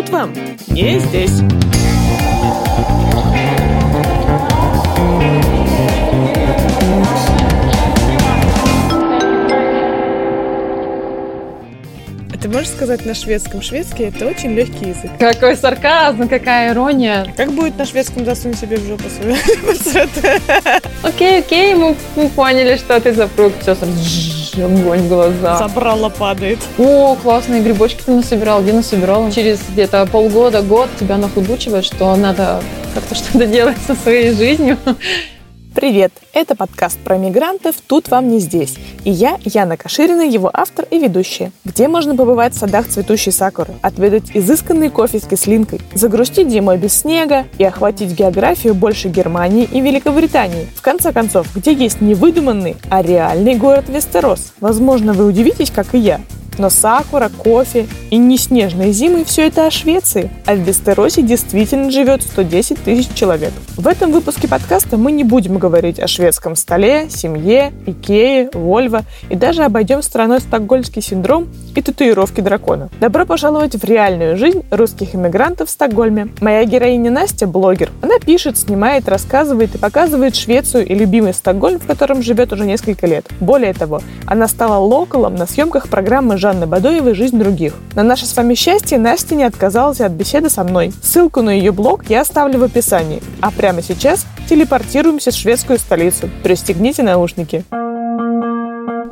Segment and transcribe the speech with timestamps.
[0.00, 0.32] тут вам
[0.68, 1.42] не здесь.
[12.40, 13.60] Ты можешь сказать на шведском?
[13.60, 15.10] Шведский это очень легкий язык.
[15.18, 17.26] Какой сарказм, какая ирония.
[17.36, 19.36] Как будет на шведском засунь себе в жопу свою
[21.02, 21.94] Окей, окей, мы,
[22.30, 23.52] поняли, что ты запруг.
[23.60, 23.74] Все,
[24.60, 25.58] сразу огонь в глаза.
[25.58, 26.58] Забрала падает.
[26.78, 28.62] О, классные грибочки ты насобирал.
[28.62, 29.30] Где насобирал?
[29.30, 32.62] Через где-то полгода, год тебя нахудучивает, что надо
[32.94, 34.76] как-то что-то делать со своей жизнью.
[35.72, 36.12] Привет!
[36.32, 38.76] Это подкаст про мигрантов «Тут вам не здесь».
[39.04, 41.52] И я, Яна Каширина, его автор и ведущая.
[41.64, 46.94] Где можно побывать в садах цветущей сакуры, отведать изысканный кофе с кислинкой, загрустить зимой без
[46.94, 50.66] снега и охватить географию больше Германии и Великобритании.
[50.74, 54.52] В конце концов, где есть не выдуманный, а реальный город Вестерос.
[54.58, 56.20] Возможно, вы удивитесь, как и я,
[56.60, 60.30] но сакура, кофе и не снежные зимы– все это о Швеции.
[60.46, 63.52] А в Вестеросе действительно живет 110 тысяч человек.
[63.76, 69.36] В этом выпуске подкаста мы не будем говорить о шведском столе, семье, Икее, Вольво и
[69.36, 72.90] даже обойдем стороной стокгольмский синдром и татуировки дракона.
[73.00, 76.28] Добро пожаловать в реальную жизнь русских иммигрантов в Стокгольме.
[76.40, 77.90] Моя героиня Настя– блогер.
[78.02, 83.06] Она пишет, снимает, рассказывает и показывает Швецию и любимый Стокгольм, в котором живет уже несколько
[83.06, 83.26] лет.
[83.40, 87.74] Более того, она стала локалом на съемках программы Жанны Бадоевой «Жизнь других».
[87.94, 90.92] На наше с вами счастье Настя не отказалась от беседы со мной.
[91.00, 93.22] Ссылку на ее блог я оставлю в описании.
[93.40, 96.28] А прямо сейчас телепортируемся в шведскую столицу.
[96.42, 97.62] Пристегните наушники.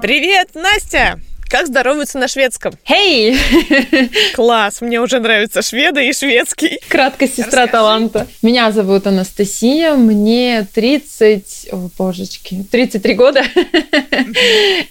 [0.03, 1.20] Привет, Настя!
[1.48, 2.74] Как здороваются на шведском?
[2.86, 3.32] Хей!
[3.32, 4.10] Hey!
[4.34, 6.78] Класс, мне уже нравятся шведы и шведский.
[6.88, 7.72] Краткая сестра Расскажи.
[7.72, 8.27] таланта.
[8.42, 13.42] Меня зовут Анастасия, мне 30, о божечки, 33 года.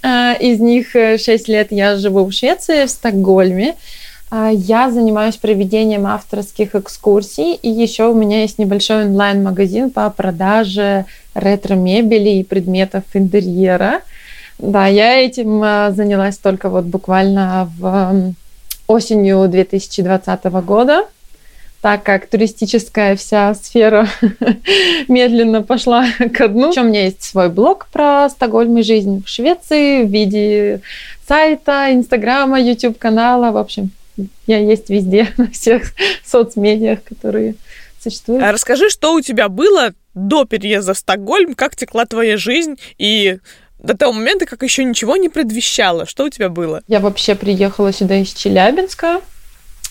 [0.02, 3.76] А, из них 6 э, лет я живу в Швеции, в Стокгольме.
[4.32, 11.06] А, я занимаюсь проведением авторских экскурсий, и еще у меня есть небольшой онлайн-магазин по продаже
[11.36, 14.02] ретро-мебели и предметов интерьера–
[14.60, 18.34] да, я этим а, занялась только вот буквально в
[18.88, 21.06] осенью 2020 года,
[21.82, 24.08] так как туристическая вся сфера
[25.08, 26.72] медленно пошла ко дну.
[26.72, 30.82] Еще у меня есть свой блог про Стокгольм и жизнь в Швеции в виде
[31.28, 33.52] сайта, инстаграма, YouTube-канала.
[33.52, 33.92] В общем,
[34.48, 35.84] я есть везде, на всех
[36.26, 37.56] соцмедиах, которые
[38.02, 38.44] существуют.
[38.44, 43.38] А расскажи, что у тебя было до переезда в Стокгольм, как текла твоя жизнь и
[43.80, 46.06] до того момента, как еще ничего не предвещало.
[46.06, 46.82] Что у тебя было?
[46.88, 49.22] Я вообще приехала сюда из Челябинска.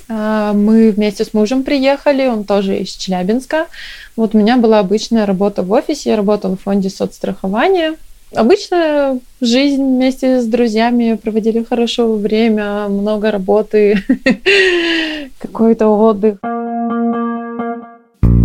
[0.08, 3.66] А, мы вместе с мужем приехали, он тоже из Челябинска.
[4.14, 7.96] Вот у меня была обычная работа в офисе, я работала в фонде соцстрахования.
[8.34, 14.02] Обычная жизнь вместе с друзьями, проводили хорошо время, много работы,
[15.38, 16.38] какой-то отдых.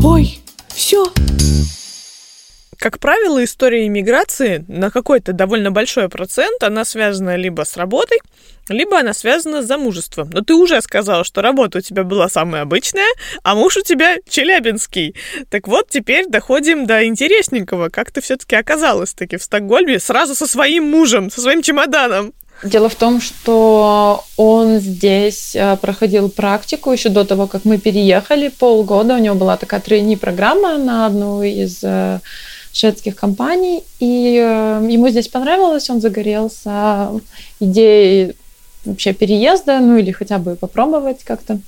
[0.04, 1.06] Ой, все,
[2.82, 8.18] как правило, история иммиграции на какой-то довольно большой процент, она связана либо с работой,
[8.70, 10.32] либо она связана с замужеством.
[10.34, 13.06] Но ты уже сказала, что работа у тебя была самая обычная,
[13.44, 15.16] а муж у тебя челябинский.
[15.52, 17.90] Так вот, теперь доходим до интересненького.
[17.90, 22.34] Как ты все-таки оказалась таки в Стокгольме сразу со своим мужем, со своим чемоданом?
[22.64, 28.50] Дело в том, что он здесь э, проходил практику еще до того, как мы переехали.
[28.50, 32.20] Полгода у него была такая тройни-программа на одну из э,
[32.74, 37.10] шведских компаний, и э, ему здесь понравилось, он загорелся
[37.60, 38.36] идеей
[38.86, 41.60] вообще переезда, ну или хотя бы попробовать как-то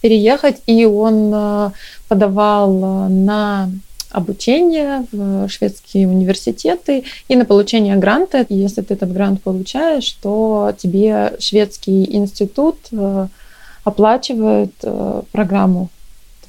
[0.00, 1.70] переехать, и он э,
[2.08, 2.72] подавал
[3.08, 3.70] на
[4.10, 8.44] обучение в шведские университеты и на получение гранта.
[8.48, 13.28] Если ты этот грант получаешь, то тебе шведский институт э,
[13.84, 14.72] оплачивает
[15.32, 15.88] программу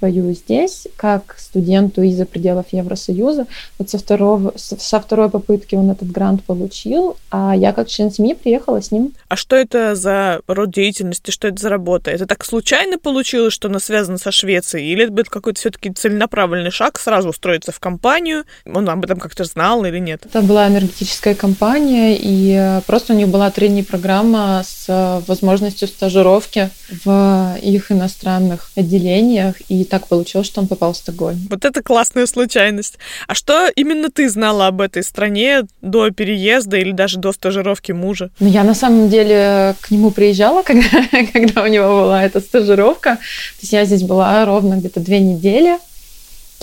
[0.03, 3.47] свою здесь, как студенту из-за пределов Евросоюза.
[3.80, 8.34] Вот со, второго, со второй попытки он этот грант получил, а я как член семьи
[8.34, 9.14] приехала с ним.
[9.29, 12.11] А что это за род деятельности, что это за работа?
[12.11, 14.91] Это так случайно получилось, что она связана со Швецией?
[14.91, 18.44] Или это был какой-то все-таки целенаправленный шаг сразу устроиться в компанию?
[18.66, 20.26] Он об этом как-то знал или нет?
[20.26, 26.70] Это была энергетическая компания, и э, просто у них была тренинг-программа с э, возможностью стажировки
[27.06, 31.47] в их иностранных отделениях, и так получилось, что он попал в Стокгольм.
[31.51, 32.97] Вот это классная случайность.
[33.28, 38.31] А что именно ты знала об этой стране до переезда или даже до стажировки мужа?
[38.40, 40.87] Ну, я на самом деле к нему приезжала, когда,
[41.31, 43.17] когда у него была эта стажировка.
[43.17, 45.78] То есть я здесь была ровно где-то две недели.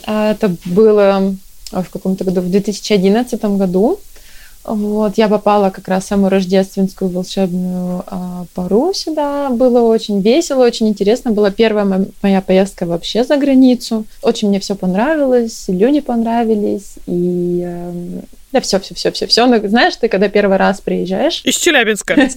[0.07, 1.33] А это было
[1.71, 4.01] в каком-то году, в 2011 году.
[4.65, 9.49] Вот, я попала как раз в самую рождественскую волшебную а, пару сюда.
[9.51, 11.31] Было очень весело, очень интересно.
[11.31, 14.05] Была первая моя поездка вообще за границу.
[14.23, 16.95] Очень мне все понравилось, люди понравились.
[17.07, 18.21] И э,
[18.53, 19.47] да, все, все, все, все, все.
[19.47, 21.43] Но знаешь, ты когда первый раз приезжаешь...
[21.45, 22.17] Из Челябинска.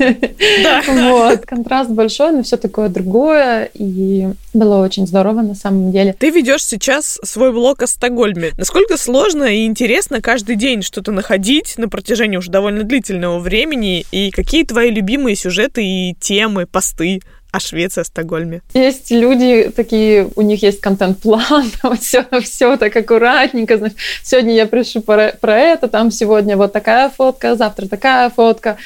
[0.63, 0.81] Да.
[0.87, 3.69] Вот, контраст большой, но все такое другое.
[3.73, 6.15] И было очень здорово на самом деле.
[6.17, 8.51] Ты ведешь сейчас свой блог о Стокгольме.
[8.57, 14.05] Насколько сложно и интересно каждый день что-то находить на протяжении уже довольно длительного времени?
[14.11, 17.21] И какие твои любимые сюжеты и темы, посты
[17.53, 18.61] о Швеции, о Стокгольме?
[18.73, 21.71] Есть люди такие, у них есть контент-план,
[22.01, 23.77] все, все так аккуратненько.
[23.77, 28.77] Значит, сегодня я пишу про, про это, там сегодня вот такая фотка, завтра такая фотка.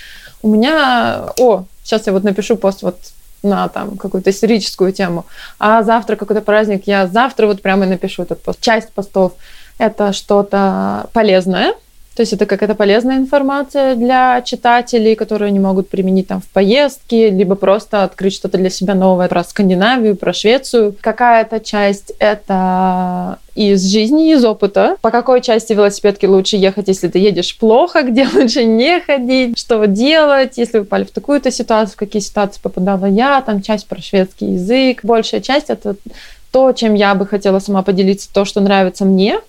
[0.42, 3.00] У меня, о, сейчас я вот напишу пост вот
[3.42, 5.26] на там какую-то историческую тему,
[5.60, 8.60] а завтра какой-то праздник, я завтра вот прямо напишу этот пост.
[8.60, 9.34] Часть постов
[9.78, 11.74] это что-то полезное,
[12.18, 17.30] то есть это какая-то полезная информация для читателей, которые не могут применить там в поездке,
[17.30, 20.96] либо просто открыть что-то для себя новое про Скандинавию, про Швецию.
[21.00, 24.98] Какая-то часть это из жизни, из опыта.
[25.02, 29.86] По какой части велосипедки лучше ехать, если ты едешь плохо, где лучше не ходить, что
[29.86, 34.02] делать, если вы попали в такую-то ситуацию, в какие ситуации попадала я, там часть про
[34.02, 35.02] шведский язык.
[35.04, 35.96] Большая часть это
[36.52, 39.40] то, чем я бы хотела сама поделиться, то, что нравится мне,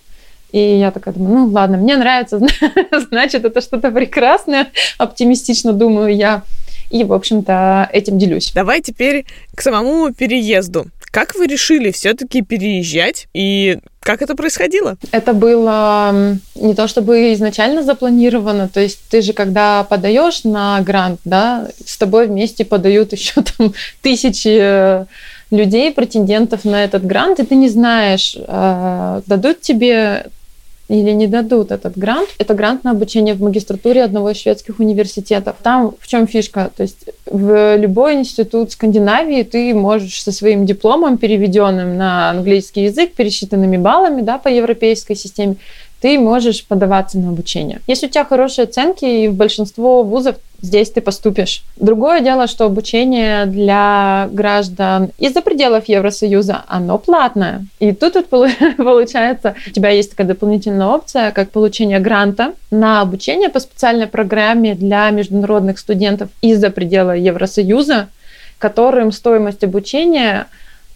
[0.52, 2.40] и я такая думаю, ну ладно, мне нравится,
[3.10, 4.68] значит, это что-то прекрасное,
[4.98, 6.42] оптимистично думаю я.
[6.90, 8.52] И, в общем-то, этим делюсь.
[8.54, 10.86] Давай теперь к самому переезду.
[11.10, 14.96] Как вы решили все-таки переезжать и как это происходило?
[15.10, 21.20] Это было не то чтобы изначально запланировано, то есть ты же когда подаешь на грант,
[21.24, 25.06] да, с тобой вместе подают еще там тысячи
[25.50, 30.26] людей, претендентов на этот грант, и ты не знаешь, а, дадут тебе
[30.88, 32.28] или не дадут этот грант.
[32.38, 35.56] Это грант на обучение в магистратуре одного из шведских университетов.
[35.62, 36.70] Там в чем фишка?
[36.74, 43.12] То есть в любой институт Скандинавии ты можешь со своим дипломом, переведенным на английский язык,
[43.12, 45.56] пересчитанными баллами да, по европейской системе,
[46.00, 47.80] ты можешь подаваться на обучение.
[47.86, 51.62] Если у тебя хорошие оценки, и в большинство вузов здесь ты поступишь.
[51.76, 57.66] Другое дело, что обучение для граждан из-за пределов Евросоюза, оно платное.
[57.78, 58.28] И тут вот
[58.76, 64.74] получается, у тебя есть такая дополнительная опция, как получение гранта на обучение по специальной программе
[64.74, 68.08] для международных студентов из-за предела Евросоюза,
[68.58, 70.46] которым стоимость обучения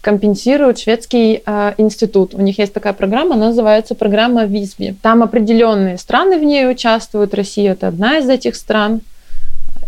[0.01, 2.33] компенсирует шведский э, институт.
[2.33, 4.95] У них есть такая программа, она называется программа Визби.
[5.01, 7.33] Там определенные страны в ней участвуют.
[7.33, 8.99] Россия это одна из этих стран.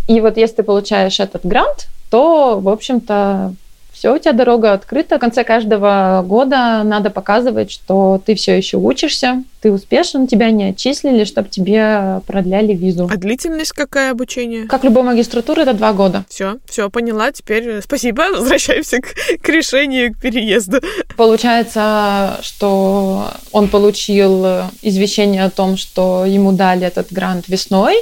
[0.08, 3.54] И вот если ты получаешь этот грант, то, в общем-то,
[3.96, 5.16] все, у тебя дорога открыта.
[5.16, 10.66] В конце каждого года надо показывать, что ты все еще учишься, ты успешен, тебя не
[10.66, 13.08] отчислили, чтобы тебе продляли визу.
[13.10, 14.66] А длительность какая обучение?
[14.68, 16.26] Как любой магистратуры, это два года.
[16.28, 17.32] Все, все, поняла.
[17.32, 18.24] Теперь э, спасибо.
[18.32, 20.82] Возвращаемся к, к решению, к переезду.
[21.16, 24.46] Получается, что он получил
[24.82, 27.96] извещение о том, что ему дали этот грант весной,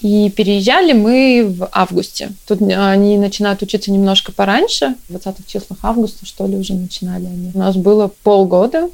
[0.00, 2.30] и переезжали мы в августе.
[2.46, 7.50] Тут они начинают учиться немножко пораньше, в 20 числах августа, что ли, уже начинали они.
[7.54, 8.90] У нас было полгода,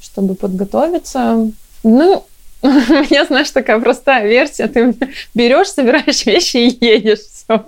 [0.00, 1.50] чтобы подготовиться.
[1.82, 2.24] Ну,
[2.62, 4.66] у меня, знаешь, такая простая версия.
[4.68, 4.94] Ты
[5.34, 7.20] берешь, собираешь вещи и едешь.
[7.20, 7.64] Все.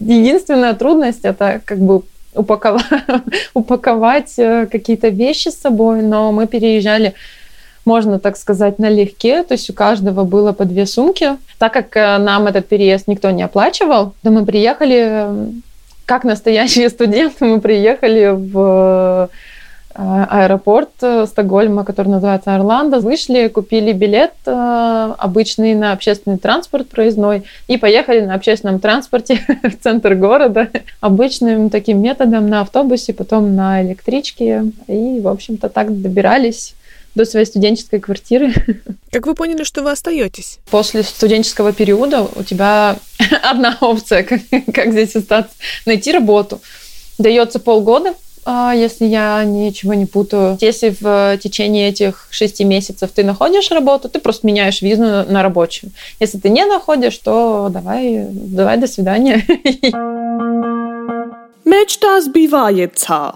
[0.00, 2.02] Единственная трудность– это как бы
[2.34, 2.84] упаковать,
[3.54, 7.12] упаковать э, какие-то вещи с собой, но мы переезжали
[7.84, 11.36] можно так сказать, налегке, то есть у каждого было по две сумки.
[11.58, 15.26] Так как э, нам этот переезд никто не оплачивал, то мы приехали,
[16.06, 19.28] как настоящие студенты, мы приехали в
[19.96, 27.42] э, аэропорт э, Стокгольма, который называется Орландо, вышли, купили билет обычный на общественный транспорт проездной
[27.66, 30.68] и поехали на общественном транспорте в центр города
[31.00, 34.66] обычным таким методом на автобусе, потом на электричке.
[34.86, 36.76] И, в общем-то, так добирались
[37.14, 38.52] до своей студенческой квартиры.
[39.10, 40.58] Как вы поняли, что вы остаетесь?
[40.70, 42.96] После студенческого периода у тебя
[43.42, 44.40] одна опция, как,
[44.72, 45.54] как здесь остаться,
[45.86, 46.60] найти работу.
[47.18, 48.14] Дается полгода,
[48.44, 50.58] а, если я ничего не путаю.
[50.60, 55.92] Если в течение этих шести месяцев ты находишь работу, ты просто меняешь визу на рабочую.
[56.18, 59.44] Если ты не находишь, то давай, давай до свидания.
[61.64, 63.34] Мечта сбивается.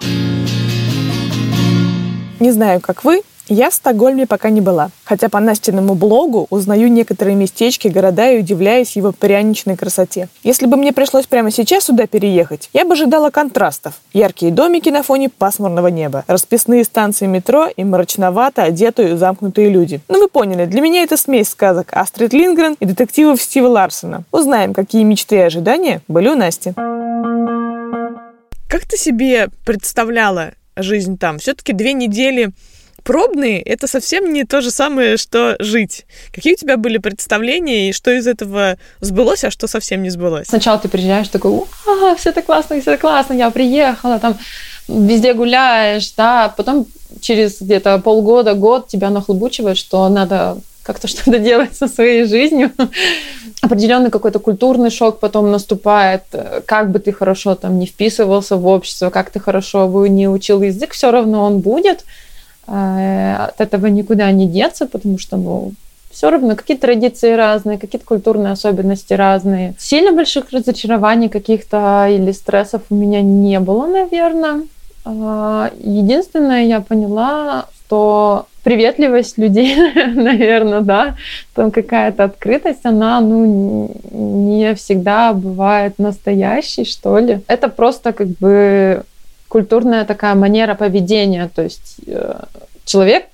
[2.41, 6.91] Не знаю, как вы, Я в Стокгольме пока не была, хотя по Настиному блогу узнаю
[6.91, 10.29] некоторые местечки, города и удивляюсь его пряничной красоте.
[10.43, 14.01] Если бы мне пришлось прямо сейчас сюда переехать, я бы ожидала контрастов.
[14.13, 20.01] Яркие домики на фоне пасмурного неба, расписные станции метро и мрачновато одетые замкнутые люди.
[20.09, 24.25] Ну вы поняли, для меня это смесь сказок Астрид Лингрен и детективов Стива Ларсона.
[24.33, 26.73] Узнаем, какие мечты и ожидания были у Насти.
[28.69, 31.39] Как ты себе представляла жизнь там?
[31.39, 32.51] Все-таки две недели
[33.07, 36.05] пробные— это совсем не то же самое, что жить.
[36.35, 40.49] Какие у тебя были представления, и что из этого сбылось, а что совсем не сбылось?
[40.49, 44.37] Сначала ты приезжаешь такой, а, все так классно, все так классно, я приехала, там
[44.89, 46.87] везде гуляешь, да, потом
[47.21, 52.73] через где-то полгода, год тебя нахлобучивает, что надо как-то что-то делать со своей жизнью.
[53.63, 56.23] Определенный какой-то культурный шок потом наступает.
[56.67, 60.63] Как бы ты хорошо там не вписывался в общество, как ты хорошо бы не учил
[60.63, 62.05] язык, все равно он будет.
[62.67, 65.73] Э, от этого никуда не деться, потому что, ну,
[66.11, 69.75] все равно какие-то традиции разные, какие-то культурные особенности разные.
[69.79, 74.63] Сильно больших разочарований каких-то или стрессов у меня не было, наверное.
[75.05, 79.77] А, единственное, я поняла, что приветливость людей,
[80.15, 81.17] наверное, да,
[81.55, 87.41] там какая-то открытость, она, ну, не всегда бывает настоящей, что ли.
[87.47, 89.05] Это просто как бы
[89.57, 92.41] культурная такая манера поведения, то есть э,
[92.85, 93.25] человек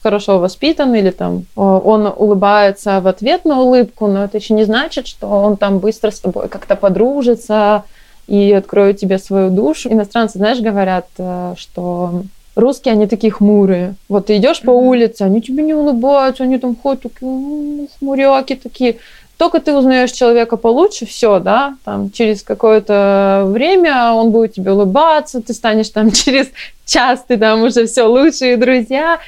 [0.00, 5.08] хорошо воспитан или там он улыбается в ответ на улыбку, но это еще не значит,
[5.08, 7.82] что он там быстро с тобой как-то подружится
[8.28, 9.92] и откроет тебе свою душу.
[9.92, 12.22] Иностранцы, знаешь, говорят, э, что
[12.54, 13.94] русские, они такие хмурые.
[14.08, 18.98] Вот ты идешь по улице, они тебе не улыбаются, они там ходят такие хмуряки такие
[19.38, 25.40] только ты узнаешь человека получше, все, да, там через какое-то время он будет тебе улыбаться,
[25.40, 26.48] ты станешь там через
[26.86, 29.18] час, ты там уже все лучшие друзья.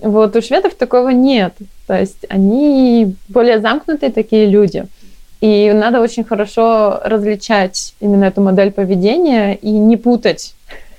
[0.00, 1.54] Вот у шведов такого нет.
[1.86, 4.86] То есть они более замкнутые такие люди.
[5.40, 10.54] И надо очень хорошо различать именно эту модель поведения и не путать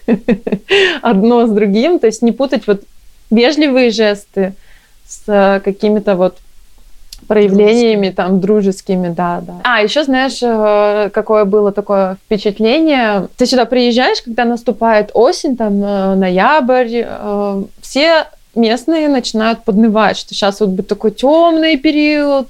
[1.01, 2.83] одно с другим, то есть не путать вот
[3.29, 4.53] вежливые жесты
[5.07, 6.37] с какими-то вот
[7.31, 9.53] проявлениями там дружескими, да, да.
[9.63, 13.27] А, еще знаешь, э, какое было такое впечатление?
[13.37, 20.33] Ты сюда приезжаешь, когда наступает осень, там э, ноябрь, э, все местные начинают поднывать, что
[20.33, 22.47] сейчас вот будет такой темный период,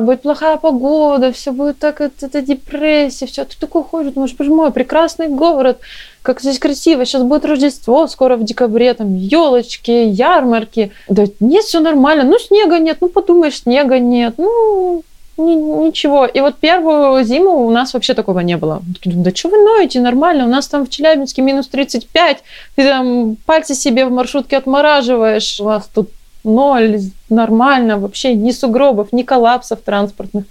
[0.00, 3.44] будет плохая погода, все будет так, это, это депрессия, все.
[3.44, 5.80] Ты такой ходишь, думаешь, боже мой, прекрасный город,
[6.22, 10.92] как здесь красиво, сейчас будет Рождество, скоро в декабре, там, елочки, ярмарки.
[11.08, 15.02] Да нет, все нормально, ну, снега нет, ну, подумаешь, снега нет, ну,
[15.36, 16.26] ничего.
[16.26, 18.82] И вот первую зиму у нас вообще такого не было.
[19.04, 22.38] Да что вы ноете, нормально, у нас там в Челябинске минус 35,
[22.76, 26.10] ты там пальцы себе в маршрутке отмораживаешь, у вас тут
[26.44, 30.44] ноль, нормально, вообще ни сугробов, ни коллапсов транспортных.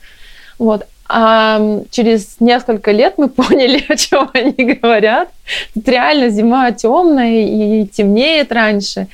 [0.58, 0.86] Вот.
[1.14, 5.30] А через несколько лет мы поняли, о чем они говорят.
[5.74, 9.08] Тут реально зима темная и темнеет раньше.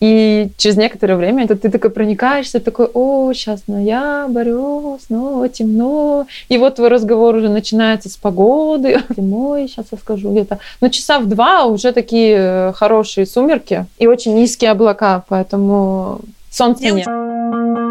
[0.00, 6.26] И через некоторое время это ты такой проникаешься, такой, о, сейчас ноябрь, о, снова темно.
[6.48, 9.02] И вот твой разговор уже начинается с погоды.
[9.16, 10.58] Зимой, сейчас я скажу где-то.
[10.80, 16.84] Но часа в два уже такие э, хорошие сумерки и очень низкие облака, поэтому солнца
[16.90, 17.87] нет.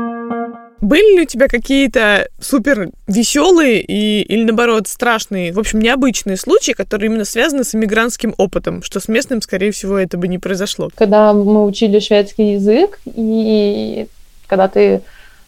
[0.81, 6.74] Были ли у тебя какие-то супер веселые и, или наоборот страшные, в общем, необычные случаи,
[6.74, 10.89] которые именно связаны с иммигрантским опытом, что с местным, скорее всего, это бы не произошло?
[10.96, 14.07] Когда мы учили шведский язык, и
[14.48, 15.01] когда ты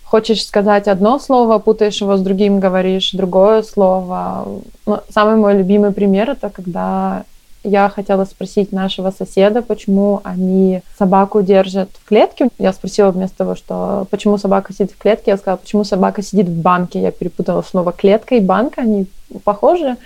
[0.03, 4.47] хочешь сказать одно слово, путаешь его с другим, говоришь другое слово.
[4.87, 7.25] Ну, самый мой любимый пример это когда
[7.63, 12.49] я хотела спросить нашего соседа, почему они собаку держат в клетке.
[12.57, 16.47] Я спросила вместо того, что почему собака сидит в клетке, я сказала, почему собака сидит
[16.47, 17.01] в банке.
[17.01, 19.07] Я перепутала снова клетка и банка, они
[19.43, 19.97] похожи.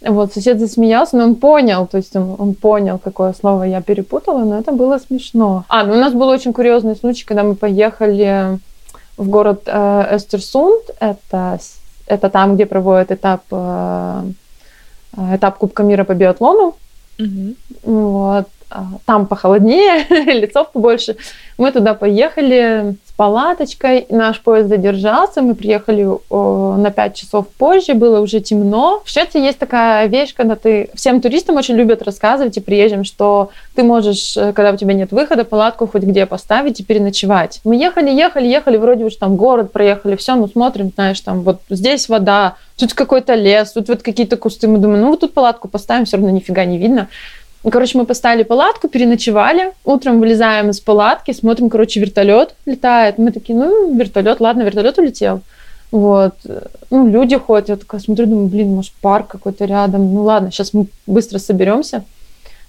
[0.00, 4.44] Вот, сосед засмеялся, но он понял, то есть он, он понял, какое слово я перепутала,
[4.44, 5.64] но это было смешно.
[5.68, 8.58] А, ну у нас был очень курьезный случай, когда мы поехали
[9.18, 11.58] в город э, Эстерсунд, это,
[12.06, 14.22] это там, где проводят этап э,
[15.16, 16.76] этап Кубка мира по биатлону.
[17.18, 17.54] Угу.
[17.82, 18.48] Вот.
[18.70, 20.06] А, там похолоднее,
[20.40, 21.16] лицов побольше.
[21.58, 28.18] Мы туда поехали палаточкой, наш поезд задержался, мы приехали о, на 5 часов позже, было
[28.20, 29.02] уже темно.
[29.04, 30.88] В Швеции есть такая вещь, когда ты...
[30.94, 35.12] Всем туристам очень любят рассказывать и приезжим, что ты можешь, э, когда у тебя нет
[35.12, 37.60] выхода, палатку хоть где поставить и переночевать.
[37.62, 41.60] Мы ехали, ехали, ехали, вроде уж там город проехали, все, ну смотрим, знаешь, там вот
[41.68, 44.66] здесь вода, тут какой-то лес, тут вот какие-то кусты.
[44.66, 47.08] Мы думаем, ну вот тут палатку поставим, все равно нифига не видно.
[47.68, 49.72] Короче, мы поставили палатку, переночевали.
[49.84, 53.18] Утром вылезаем из палатки, смотрим, короче, вертолет летает.
[53.18, 55.42] Мы такие, ну, вертолет, ладно, вертолет улетел.
[55.90, 56.34] Вот.
[56.90, 57.68] Ну, люди ходят.
[57.68, 60.14] Я такая смотрю, думаю, блин, может, парк какой-то рядом.
[60.14, 62.04] Ну, ладно, сейчас мы быстро соберемся.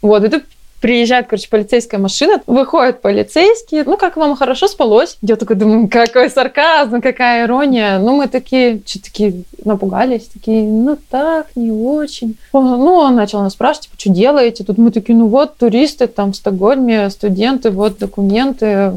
[0.01, 0.43] Вот, и тут
[0.81, 5.17] приезжает, короче, полицейская машина, выходят полицейские, ну, как вам хорошо спалось?
[5.21, 7.99] Я такой думаю, какой сарказм, какая ирония.
[7.99, 12.37] Ну, мы такие, что такие напугались, такие, ну, так, не очень.
[12.51, 14.63] Ну, он начал нас спрашивать, типа, что делаете?
[14.63, 18.91] Тут мы такие, ну, вот, туристы там в Стокгольме, студенты, вот, документы.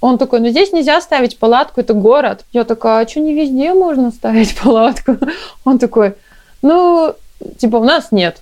[0.00, 2.44] Он такой, ну здесь нельзя ставить палатку, это город.
[2.52, 5.18] Я такая, а что не везде можно ставить палатку?
[5.64, 6.14] Он такой,
[6.62, 7.14] ну,
[7.58, 8.38] типа, у нас нет.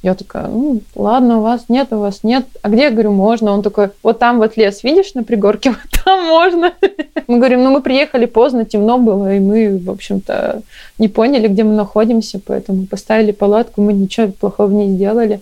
[0.00, 2.46] Я такая, ну, ладно, у вас нет, у вас нет.
[2.62, 3.52] А где, я говорю, можно?
[3.52, 6.72] Он такой, вот там вот лес, видишь, на пригорке, вот там можно.
[7.26, 10.62] Мы говорим, ну, мы приехали поздно, темно было, и мы, в общем-то,
[10.98, 15.40] не поняли, где мы находимся, поэтому поставили палатку, мы ничего плохого не сделали,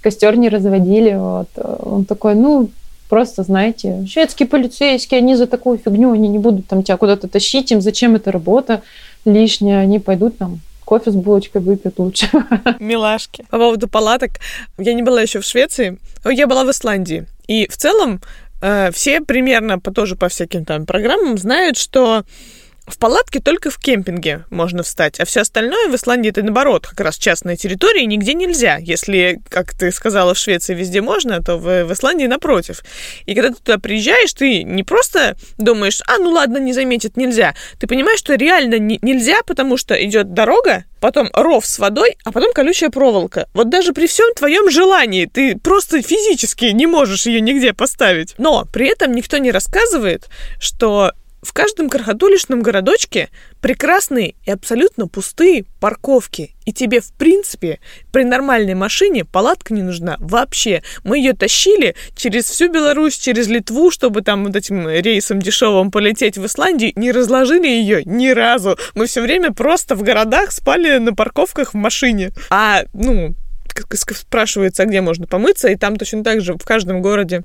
[0.00, 1.14] костер не разводили.
[1.14, 1.48] Вот.
[1.84, 2.70] Он такой, ну,
[3.08, 7.70] просто, знаете, шведские полицейские, они за такую фигню, они не будут там тебя куда-то тащить,
[7.70, 8.82] им зачем эта работа
[9.24, 12.28] лишняя, они пойдут там кофе с булочкой выпьют лучше.
[12.80, 13.44] Милашки.
[13.50, 14.32] По поводу палаток,
[14.78, 17.26] я не была еще в Швеции, я была в Исландии.
[17.46, 18.20] И в целом
[18.60, 22.24] э, все примерно по, тоже по всяким там программам знают, что
[22.86, 27.00] в палатке только в кемпинге можно встать, а все остальное в Исландии это наоборот, как
[27.00, 28.76] раз частная территория, нигде нельзя.
[28.76, 32.82] Если, как ты сказала, в Швеции везде можно, то в, в Исландии напротив.
[33.26, 37.54] И когда ты туда приезжаешь, ты не просто думаешь, а, ну ладно, не заметит, нельзя.
[37.78, 42.32] Ты понимаешь, что реально не, нельзя, потому что идет дорога, потом ров с водой, а
[42.32, 43.48] потом колючая проволока.
[43.54, 48.34] Вот даже при всем твоем желании ты просто физически не можешь ее нигде поставить.
[48.38, 50.28] Но при этом никто не рассказывает,
[50.60, 51.12] что
[51.42, 53.28] в каждом крохотуличном городочке
[53.60, 56.54] прекрасные и абсолютно пустые парковки.
[56.64, 57.80] И тебе, в принципе,
[58.12, 60.82] при нормальной машине палатка не нужна вообще.
[61.02, 66.38] Мы ее тащили через всю Беларусь, через Литву, чтобы там вот этим рейсом дешевым полететь
[66.38, 66.92] в Исландию.
[66.94, 68.78] Не разложили ее ни разу.
[68.94, 72.30] Мы все время просто в городах спали на парковках в машине.
[72.50, 73.34] А, ну,
[74.14, 77.42] спрашивается, а где можно помыться, и там точно так же в каждом городе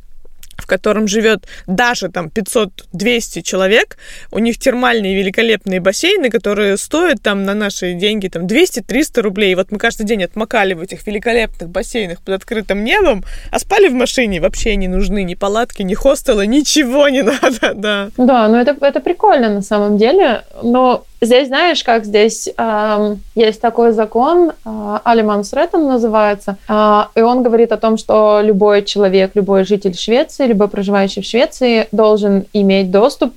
[0.58, 3.98] в котором живет даже там 500-200 человек,
[4.32, 9.52] у них термальные великолепные бассейны, которые стоят там на наши деньги там 200-300 рублей.
[9.52, 13.88] И вот мы каждый день отмокали в этих великолепных бассейнах под открытым небом, а спали
[13.88, 14.42] в машине.
[14.42, 18.10] Вообще не нужны ни палатки, ни хостелы, ничего не надо, да.
[18.18, 23.60] Да, ну это, это прикольно на самом деле, но Здесь, знаешь, как здесь э, есть
[23.60, 29.32] такой закон, э, Алиманс Реттон называется, э, и он говорит о том, что любой человек,
[29.34, 33.34] любой житель Швеции, любой проживающий в Швеции должен иметь доступ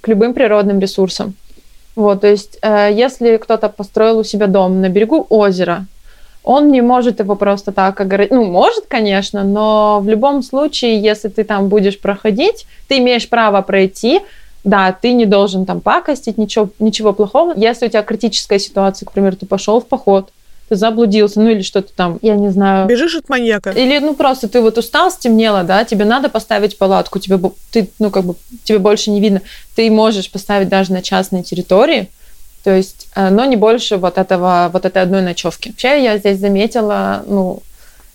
[0.00, 1.34] к любым природным ресурсам.
[1.96, 5.86] Вот, то есть, э, если кто-то построил у себя дом на берегу озера,
[6.44, 8.32] он не может его просто так огородить.
[8.32, 13.62] Ну, может, конечно, но в любом случае, если ты там будешь проходить, ты имеешь право
[13.62, 14.20] пройти,
[14.64, 17.52] да, ты не должен там пакостить, ничего, ничего плохого.
[17.54, 20.30] Если у тебя критическая ситуация, к примеру, ты пошел в поход,
[20.68, 22.88] ты заблудился, ну или что-то там, я не знаю.
[22.88, 23.70] Бежишь от маньяка.
[23.70, 27.38] Или, ну, просто ты вот устал, стемнело, да, тебе надо поставить палатку, тебе,
[27.70, 29.42] ты, ну, как бы, тебе больше не видно.
[29.76, 32.08] Ты можешь поставить даже на частной территории,
[32.62, 35.68] то есть, э, но не больше вот этого, вот этой одной ночевки.
[35.68, 37.62] Вообще, я здесь заметила, ну,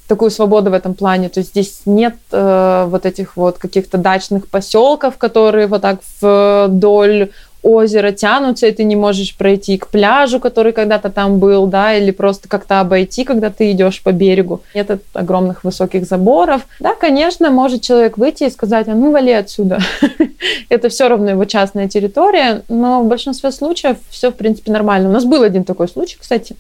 [0.10, 1.30] такую свободу в этом плане.
[1.30, 7.30] То есть здесь нет э, вот этих вот каких-то дачных поселков, которые вот так вдоль
[7.62, 12.12] озера тянутся, и ты не можешь пройти к пляжу, который когда-то там был, да, или
[12.12, 14.62] просто как-то обойти, когда ты идешь по берегу.
[14.74, 16.62] Нет огромных высоких заборов.
[16.80, 19.80] Да, конечно, может человек выйти и сказать, а ну вали отсюда.
[20.70, 25.10] Это все равно его частная территория, но в большинстве случаев все, в принципе, нормально.
[25.10, 26.56] У нас был один такой случай, кстати,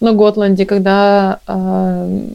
[0.00, 2.28] на Готланде, когда э,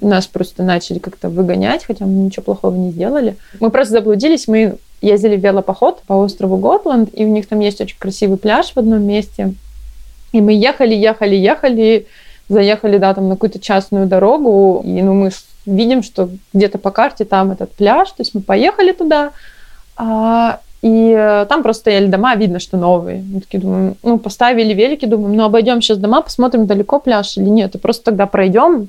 [0.00, 3.36] нас просто начали как-то выгонять, хотя мы ничего плохого не сделали.
[3.60, 7.80] Мы просто заблудились, мы ездили в велопоход по острову Готланд, и у них там есть
[7.80, 9.54] очень красивый пляж в одном месте.
[10.32, 12.06] И мы ехали, ехали, ехали,
[12.48, 15.30] заехали, да, там на какую-то частную дорогу, и ну, мы
[15.66, 19.30] видим, что где-то по карте там этот пляж, то есть мы поехали туда,
[19.96, 23.22] а, и там просто стояли дома, видно, что новые.
[23.22, 27.48] Мы такие думаем, ну, поставили велики, думаем, ну, обойдем сейчас дома, посмотрим, далеко пляж или
[27.48, 28.88] нет, и просто тогда пройдем,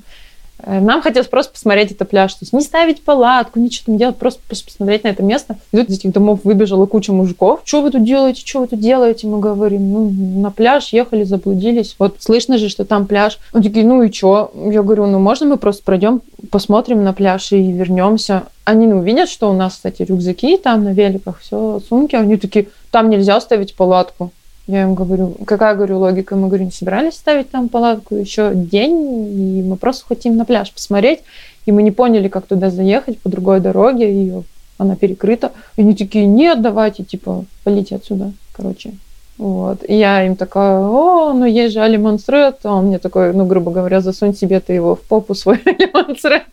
[0.64, 4.40] нам хотелось просто посмотреть это пляж, то есть не ставить палатку, ничего там делать, просто
[4.48, 5.56] посмотреть на это место.
[5.72, 7.60] И тут из этих домов выбежала куча мужиков.
[7.64, 9.26] Что вы тут делаете, что вы тут делаете?
[9.26, 11.94] Мы говорим, ну, на пляж ехали, заблудились.
[11.98, 13.38] Вот слышно же, что там пляж.
[13.52, 14.50] Он такие, ну и что?
[14.54, 18.44] Я говорю, ну можно мы просто пройдем, посмотрим на пляж и вернемся.
[18.64, 22.16] Они ну, видят, что у нас, кстати, рюкзаки там на великах, все, сумки.
[22.16, 24.32] Они такие, там нельзя ставить палатку.
[24.66, 26.34] Я им говорю, какая, говорю, логика?
[26.34, 30.72] Мы, говорю, не собирались ставить там палатку еще день, и мы просто хотим на пляж
[30.72, 31.20] посмотреть,
[31.66, 34.42] и мы не поняли, как туда заехать по другой дороге, ее
[34.78, 35.52] она перекрыта.
[35.76, 38.92] И они такие, нет, давайте, типа, полите отсюда, короче.
[39.38, 39.84] Вот.
[39.86, 42.56] И я им такая, о, ну есть же алимонстрет.
[42.62, 46.44] А он мне такой, ну, грубо говоря, засунь себе ты его в попу свой алимонстрет.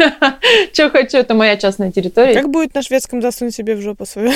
[0.72, 2.34] Что хочу, это моя частная территория.
[2.34, 4.30] Как будет на шведском засунь себе в жопу свою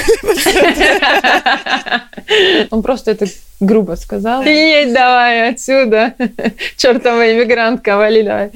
[2.71, 3.27] Он просто это
[3.59, 4.43] грубо сказал.
[4.43, 6.15] Едь давай отсюда,
[6.77, 8.51] чертова иммигрантка, вали давай.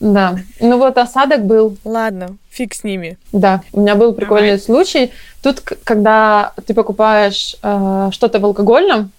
[0.00, 0.36] Да.
[0.60, 1.76] Ну вот осадок был.
[1.84, 3.18] Ладно, фиг с ними.
[3.32, 3.62] Да.
[3.72, 4.60] У меня был прикольный Давай.
[4.60, 5.10] случай.
[5.42, 9.10] Тут, когда ты покупаешь э, что-то в алкогольном,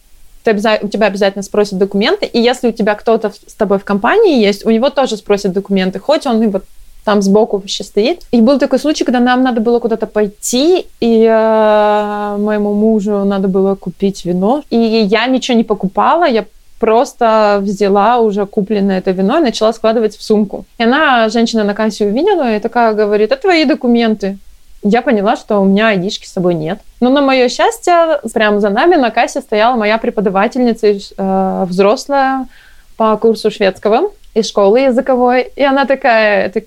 [0.44, 2.26] ты обяза- у тебя обязательно спросят документы.
[2.26, 6.00] И если у тебя кто-то с тобой в компании есть, у него тоже спросят документы,
[6.00, 6.64] хоть он и вот
[7.04, 8.22] там сбоку вообще стоит.
[8.32, 13.48] И был такой случай, когда нам надо было куда-то пойти, и э, моему мужу надо
[13.48, 14.64] было купить вино.
[14.70, 16.46] И я ничего не покупала, я
[16.80, 20.66] просто взяла уже купленное это вино и начала складывать в сумку.
[20.78, 24.38] И она, женщина на кассе увидела и такая говорит, это твои документы.
[24.82, 26.80] Я поняла, что у меня айдишки с собой нет.
[27.02, 32.48] Но на мое счастье, прямо за нами на кассе стояла моя преподавательница, э, взрослая
[32.96, 35.52] по курсу шведского из школы языковой.
[35.56, 36.62] И она такая, это,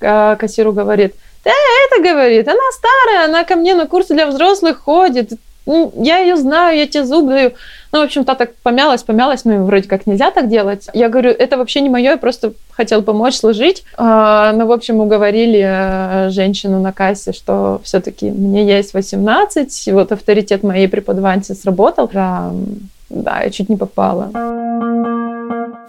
[0.00, 1.50] э, кассиру говорит, да,
[1.86, 5.32] это говорит, она старая, она ко мне на курсы для взрослых ходит.
[5.66, 7.52] Я ее знаю, я тебе зуб даю.
[7.92, 10.88] Ну, в общем, та так помялась, помялась, ну, вроде как нельзя так делать.
[10.92, 13.84] Я говорю, это вообще не мое, я просто хотел помочь сложить.
[13.96, 19.92] А, ну, в общем, уговорили э, женщину на кассе, что все-таки мне есть 18, и
[19.92, 22.10] вот авторитет моей преподавательницы сработал.
[22.12, 22.52] Да,
[23.08, 24.30] да, я чуть не попала.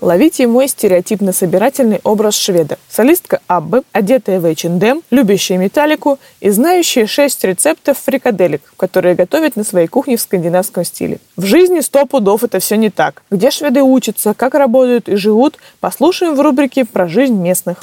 [0.01, 2.77] Ловите мой стереотипно-собирательный образ шведа.
[2.87, 9.65] Солистка Аббы, одетая в H&M, любящая металлику и знающая шесть рецептов фрикаделек, которые готовят на
[9.65, 11.19] своей кухне в скандинавском стиле.
[11.35, 13.23] В жизни сто пудов это все не так.
[13.29, 17.79] Где шведы учатся, как работают и живут, послушаем в рубрике про жизнь местных.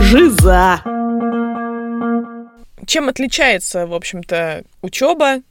[0.00, 0.82] Жиза!
[2.86, 5.42] Чем отличается, в общем-то, учеба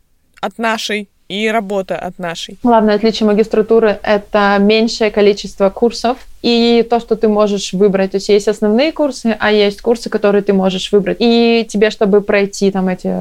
[0.42, 2.58] от нашей и работа от нашей.
[2.64, 8.12] Главное отличие магистратуры— это меньшее количество курсов и то, что ты можешь выбрать.
[8.12, 11.18] То есть есть основные курсы, а есть курсы, которые ты можешь выбрать.
[11.20, 13.12] И тебе, чтобы пройти там эти,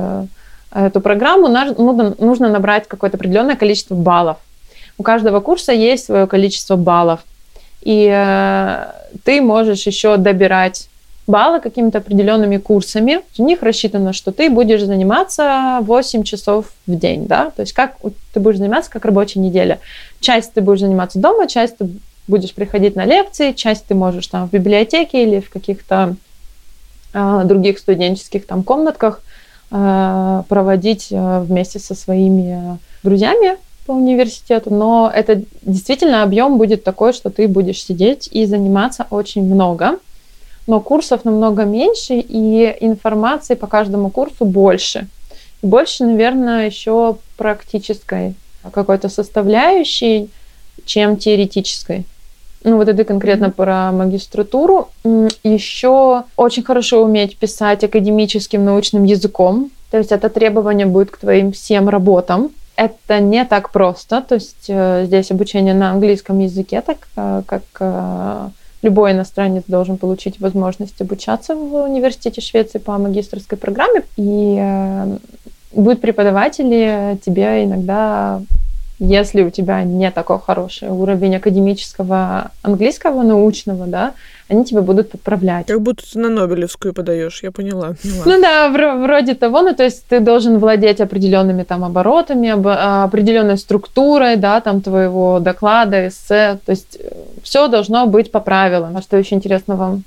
[0.71, 4.37] эту программу, нужно, нужно набрать какое-то определенное количество баллов.
[4.99, 7.21] У каждого курса есть свое количество баллов.
[7.81, 8.87] И э,
[9.25, 10.89] ты можешь еще добирать
[11.27, 13.21] баллы какими-то определенными курсами.
[13.39, 17.97] У них рассчитано, что ты будешь заниматься 8 часов в день, да, то есть как
[18.33, 19.81] ты будешь заниматься, как рабочая неделя.
[20.21, 21.89] Часть ты будешь заниматься дома, часть ты
[22.29, 26.17] будешь приходить на лекции, часть ты можешь там в библиотеке или в каких-то
[27.13, 29.23] э, других студенческих там комнатках
[29.71, 33.57] э, проводить э, вместе со своими друзьями
[33.87, 39.45] по университету, но это действительно объем будет такой, что ты будешь сидеть и заниматься очень
[39.45, 39.99] много
[40.67, 45.07] но курсов намного меньше, и информации по каждому курсу больше.
[45.63, 48.35] больше, наверное, еще практической
[48.71, 50.29] какой-то составляющей,
[50.85, 52.05] чем теоретической.
[52.65, 53.53] Ну, вот это конкретно mm-hmm.
[53.53, 54.89] про магистратуру.
[55.43, 59.71] Еще очень хорошо уметь писать академическим научным языком.
[59.91, 62.51] То есть это требование будет к твоим всем работам.
[62.77, 64.23] Это не так просто.
[64.23, 68.49] То есть э, здесь обучение на английском языке, так э, как э,
[68.85, 74.03] любой иностранец должен получить возможность обучаться в университете Швеции по магистрской программе.
[74.17, 75.17] И э,
[75.73, 78.43] будут преподаватели тебе иногда
[78.99, 84.15] если у тебя не такой хороший уровень академического английского научного, да,
[84.49, 85.67] они тебя будут подправлять.
[85.67, 87.95] Как будто ты на Нобелевскую подаешь, я поняла.
[88.03, 88.23] поняла.
[88.27, 93.59] Ну да, вроде того, ну то есть ты должен владеть определенными там оборотами, а, определенной
[93.59, 97.11] структурой, да, там твоего доклада, эссе, то есть э,
[97.43, 98.97] все должно быть по правилам.
[98.97, 100.05] А что еще интересно вам?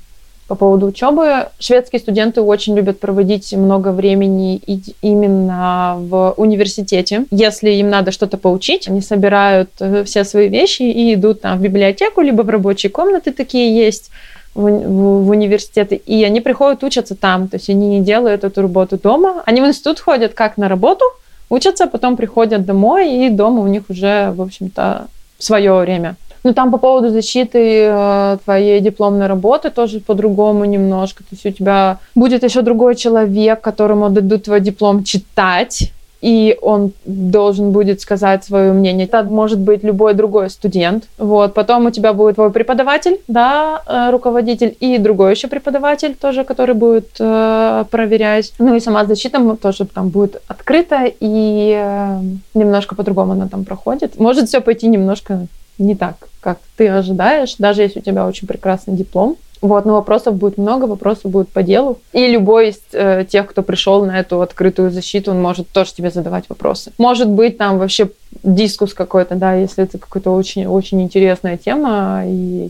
[0.47, 1.47] По поводу учебы.
[1.60, 4.62] Шведские студенты очень любят проводить много времени
[5.01, 7.25] именно в университете.
[7.31, 11.62] Если им надо что-то поучить, они собирают э, все свои вещи и идут там в
[11.62, 14.10] библиотеку, либо в рабочие комнаты такие есть
[14.55, 18.62] в, в, в университеты, и они приходят учатся там, то есть они не делают эту
[18.62, 19.43] работу дома.
[19.45, 21.05] Они в институт ходят как на работу,
[21.49, 25.07] учатся, потом приходят домой, и дома у них уже, в общем-то,
[25.39, 26.15] свое время.
[26.47, 31.23] Ну, там по поводу защиты э, твоей дипломной работы тоже по-другому немножко.
[31.23, 35.91] То есть у тебя будет еще другой человек, которому дадут твой диплом читать.
[36.21, 39.07] и он должен будет сказать свое мнение.
[39.07, 41.03] Это может быть любой другой студент.
[41.17, 41.53] Вот.
[41.53, 46.75] Потом у тебя будет твой преподаватель, да, э, руководитель, и другой еще преподаватель тоже, который
[46.75, 48.53] будет э, проверять.
[48.60, 52.19] Ну и сама защита тоже там будет открыта, и э,
[52.53, 54.19] немножко по-другому она там проходит.
[54.19, 58.95] Может все пойти немножко не так, как ты ожидаешь, даже если у тебя очень прекрасный
[58.95, 59.37] диплом.
[59.59, 61.97] Вот, но вопросов будет много, вопросов будет по делу.
[62.13, 66.11] И любой из э, тех, кто пришел на эту открытую защиту, он может тоже тебе
[66.11, 66.91] задавать вопросы.
[66.99, 68.11] Может быть, там вообще
[68.43, 72.69] дискус какой-то, да, если это какая-то очень, очень интересная тема, и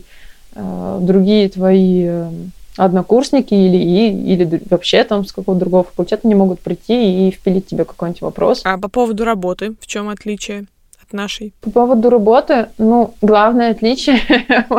[0.54, 2.30] э, другие твои э,
[2.78, 7.66] однокурсники или, и, или вообще там с какого-то другого факультета не могут прийти и впилить
[7.66, 8.62] тебе какой-нибудь вопрос.
[8.64, 10.66] А по поводу работы, в чем отличие?
[11.08, 11.52] От нашей?
[11.60, 14.20] По поводу работы, ну, главное отличие,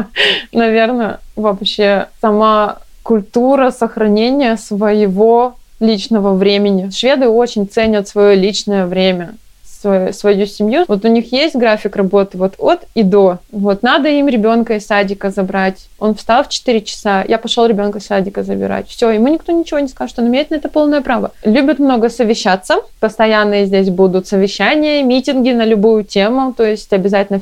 [0.51, 6.89] наверное, вообще сама культура сохранения своего личного времени.
[6.89, 9.35] Шведы очень ценят свое личное время
[9.81, 10.85] свою, свою семью.
[10.87, 13.39] Вот у них есть график работы вот от и до.
[13.51, 15.87] Вот надо им ребенка из садика забрать.
[15.99, 18.87] Он встал в 4 часа, я пошел ребенка из садика забирать.
[18.87, 21.31] Все, ему никто ничего не скажет, он имеет на это полное право.
[21.43, 22.75] Любят много совещаться.
[22.99, 26.53] Постоянно здесь будут совещания, митинги на любую тему.
[26.53, 27.41] То есть обязательно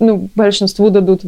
[0.00, 1.22] ну, большинству дадут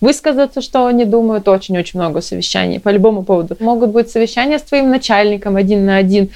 [0.00, 1.48] высказаться, что они думают.
[1.48, 3.56] Очень-очень много совещаний по любому поводу.
[3.60, 6.30] Могут быть совещания с твоим начальником один на один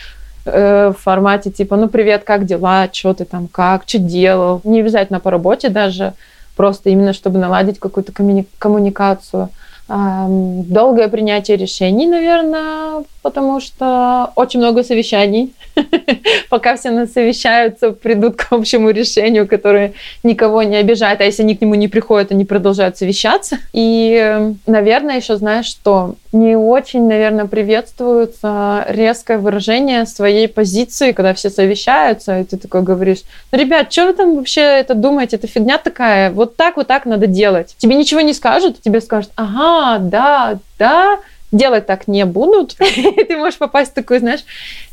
[0.44, 4.60] в формате типа, ну, привет, как дела, что ты там, как, что делал.
[4.64, 6.14] Не обязательно по работе даже,
[6.56, 9.48] просто именно чтобы наладить какую-то коммуни- коммуникацию.
[9.88, 15.52] Долгое принятие решений, наверное, потому что очень много совещаний.
[16.50, 21.20] Пока все насовещаются, придут к общему решению, которое никого не обижает.
[21.20, 23.58] А если они к нему не приходят, они продолжают совещаться.
[23.72, 31.50] И, наверное, еще знаешь, что не очень, наверное, приветствуется резкое выражение своей позиции, когда все
[31.50, 35.36] совещаются, и ты такой говоришь, ну, ребят, что вы там вообще это думаете?
[35.36, 36.30] Это фигня такая.
[36.30, 37.74] Вот так, вот так надо делать.
[37.78, 41.18] Тебе ничего не скажут, тебе скажут, ага, да, да,
[41.52, 42.76] делать так не будут.
[43.28, 44.44] Ты можешь попасть в такой, знаешь,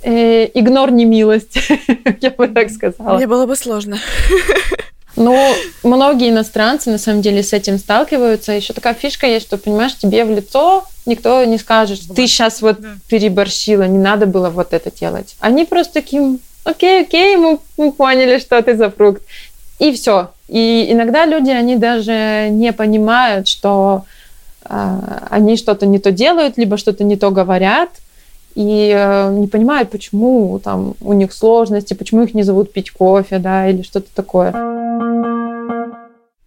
[0.03, 1.57] э, игнор не милость,
[2.21, 3.17] я бы так сказала.
[3.17, 3.97] Мне было бы сложно.
[5.19, 5.35] Ну,
[5.81, 8.51] многие иностранцы на самом деле с этим сталкиваются.
[8.51, 12.79] Еще такая фишка есть, что, понимаешь, тебе в лицо никто не скажет, ты сейчас вот
[12.79, 12.89] да.
[13.09, 15.35] переборщила, не надо было вот это делать.
[15.39, 19.23] Они просто таким, окей, окей, мы, мы поняли, что ты за фрукт.
[19.79, 20.29] И все.
[20.47, 24.05] И иногда люди, они даже не понимают, что
[24.69, 27.89] они что-то не то делают, либо что-то не то говорят,
[28.56, 33.38] и э, не понимают, почему там у них сложности, почему их не зовут пить кофе,
[33.38, 34.51] да, или что-то такое.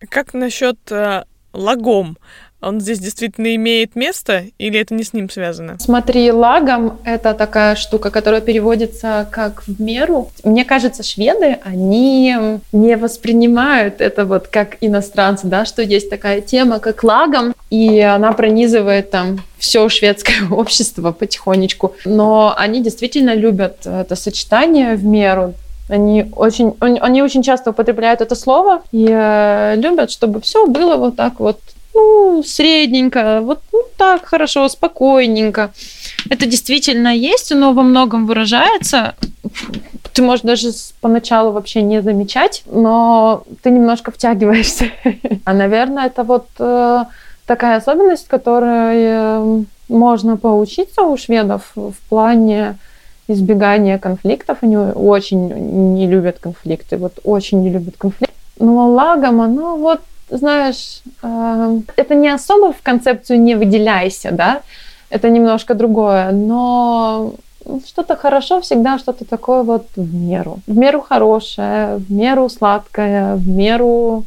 [0.09, 2.19] Как насчет э, лагом?
[2.63, 5.79] Он здесь действительно имеет место или это не с ним связано?
[5.79, 10.31] Смотри, лагом это такая штука, которая переводится как в меру.
[10.45, 12.37] Мне кажется, шведы, они
[12.73, 18.33] не воспринимают это вот как иностранцы, да, что есть такая тема, как лагом, и она
[18.33, 21.95] пронизывает там все шведское общество потихонечку.
[22.05, 25.55] Но они действительно любят это сочетание в меру,
[25.89, 31.17] они очень, они очень часто употребляют это слово и э, любят, чтобы все было вот
[31.17, 31.59] так вот
[31.95, 35.73] ну, средненько, вот ну, так хорошо, спокойненько.
[36.29, 39.15] Это действительно есть, но во многом выражается.
[40.13, 44.87] Ты можешь даже поначалу вообще не замечать, но ты немножко втягиваешься.
[45.45, 47.05] А, наверное, это вот э,
[47.47, 52.77] такая особенность, которой э, можно поучиться у шведов в плане
[53.27, 54.59] избегания конфликтов.
[54.61, 55.49] Они очень
[55.95, 58.35] не любят конфликты, вот очень не любят конфликты.
[58.59, 64.63] Но лагом оно вот знаешь, эм, это не особо в концепцию не выделяйся, да,
[65.11, 67.35] это немножко другое, но
[67.87, 70.59] что-то хорошо всегда что-то такое вот в меру.
[70.67, 74.25] В меру хорошее, в меру сладкое, в меру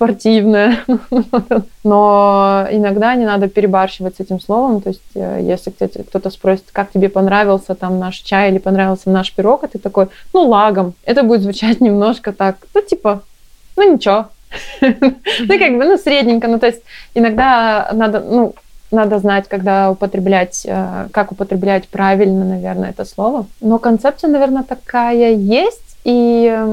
[0.00, 0.78] спортивное.
[1.84, 4.80] Но иногда не надо перебарщивать с этим словом.
[4.80, 9.32] То есть, э, если кто-то спросит, как тебе понравился там наш чай или понравился наш
[9.34, 10.94] пирог, а ты такой, ну, лагом.
[11.04, 13.22] Это будет звучать немножко так, ну, типа,
[13.76, 14.28] ну, ничего,
[14.80, 16.48] ну, как бы, ну, средненько.
[16.48, 16.82] Ну, то есть
[17.14, 18.54] иногда надо, ну,
[18.90, 23.46] надо знать, когда употреблять, э, как употреблять правильно, наверное, это слово.
[23.60, 26.66] Но концепция, наверное, такая есть, и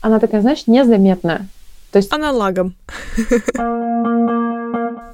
[0.00, 1.46] она такая, знаешь, незаметная.
[1.90, 2.12] То есть...
[2.12, 2.74] Аналогом.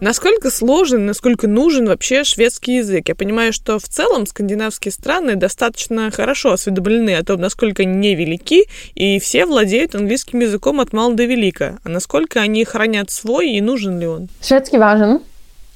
[0.03, 3.09] Насколько сложен, насколько нужен вообще шведский язык?
[3.09, 8.65] Я понимаю, что в целом скандинавские страны достаточно хорошо осведомлены о том, насколько они невелики,
[8.97, 11.79] и все владеют английским языком от мала до велика.
[11.85, 14.29] А насколько они хранят свой и нужен ли он?
[14.43, 15.21] Шведский важен.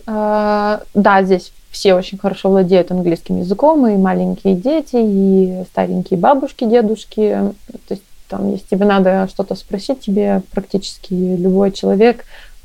[0.08, 6.64] А, да, здесь все очень хорошо владеют английским языком, и маленькие дети, и старенькие бабушки,
[6.64, 7.52] дедушки.
[7.86, 12.24] То есть там, если тебе надо что-то спросить, тебе практически любой человек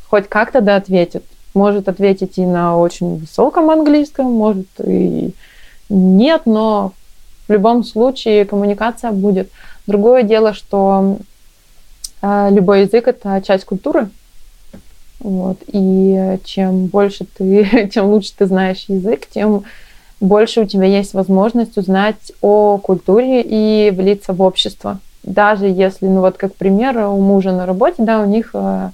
[0.10, 1.24] хоть как-то да ответит.
[1.54, 5.34] Может ответить и на очень высоком английском, может и
[5.90, 6.94] нет, но
[7.48, 9.50] в любом случае коммуникация будет.
[9.88, 11.18] Другое дело, что
[12.22, 14.10] э, любой язык это часть культуры.
[15.20, 15.58] Вот.
[15.68, 19.64] И чем больше ты, чем лучше ты знаешь язык, тем
[20.22, 25.00] больше у тебя есть возможность узнать о культуре и влиться в общество.
[25.24, 28.90] Даже если, ну вот как пример, у мужа на работе, да, у них э,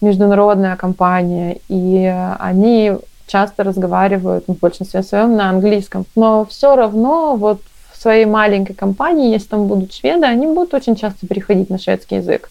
[0.00, 2.92] международная компания, и они
[3.26, 6.04] часто разговаривают ну, в большинстве своем на английском.
[6.16, 7.60] Но все равно вот
[7.92, 12.16] в своей маленькой компании, если там будут шведы, они будут очень часто переходить на шведский
[12.16, 12.50] язык.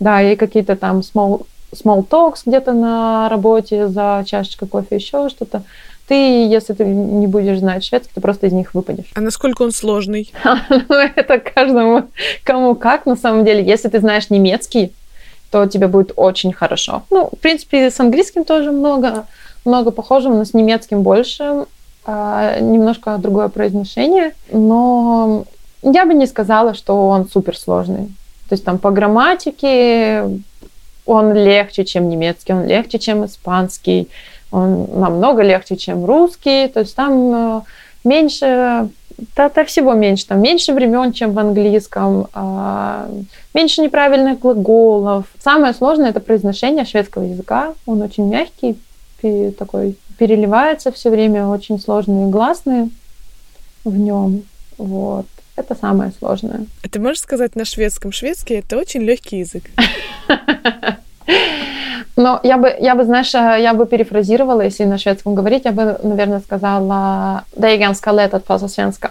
[0.00, 5.62] Да, и какие-то там small, small talks где-то на работе за чашечкой кофе, еще что-то.
[6.08, 9.12] Ты, если ты не будешь знать шведский, то просто из них выпадешь.
[9.14, 10.32] А насколько он сложный?
[10.70, 12.08] Ну, это каждому
[12.44, 13.62] кому как, на самом деле.
[13.62, 14.92] Если ты знаешь немецкий,
[15.50, 17.02] то тебе будет очень хорошо.
[17.10, 19.26] Ну, в принципе, с английским тоже много
[19.64, 21.66] много похожего, но с немецким больше.
[22.04, 25.44] А, немножко другое произношение, но
[25.82, 28.06] я бы не сказала, что он суперсложный.
[28.48, 30.24] То есть там по грамматике
[31.04, 34.08] он легче, чем немецкий, он легче, чем испанский,
[34.50, 36.68] он намного легче, чем русский.
[36.68, 37.60] То есть там э,
[38.04, 38.88] меньше,
[39.34, 43.10] да, да всего меньше, там меньше времен, чем в английском, а,
[43.52, 45.26] меньше неправильных глаголов.
[45.42, 47.74] Самое сложное это произношение шведского языка.
[47.84, 48.78] Он очень мягкий,
[49.58, 52.90] такой переливается все время, очень сложные гласные
[53.84, 54.44] в нем.
[54.76, 55.26] Вот.
[55.56, 56.66] Это самое сложное.
[56.84, 58.12] А ты можешь сказать на шведском?
[58.12, 59.64] Шведский— это очень легкий язык.
[62.18, 65.96] Но я бы, я бы, знаешь, я бы перефразировала, если на шведском говорить, я бы,
[66.02, 69.10] наверное, сказала «Да är ganska lätt att prata svenska».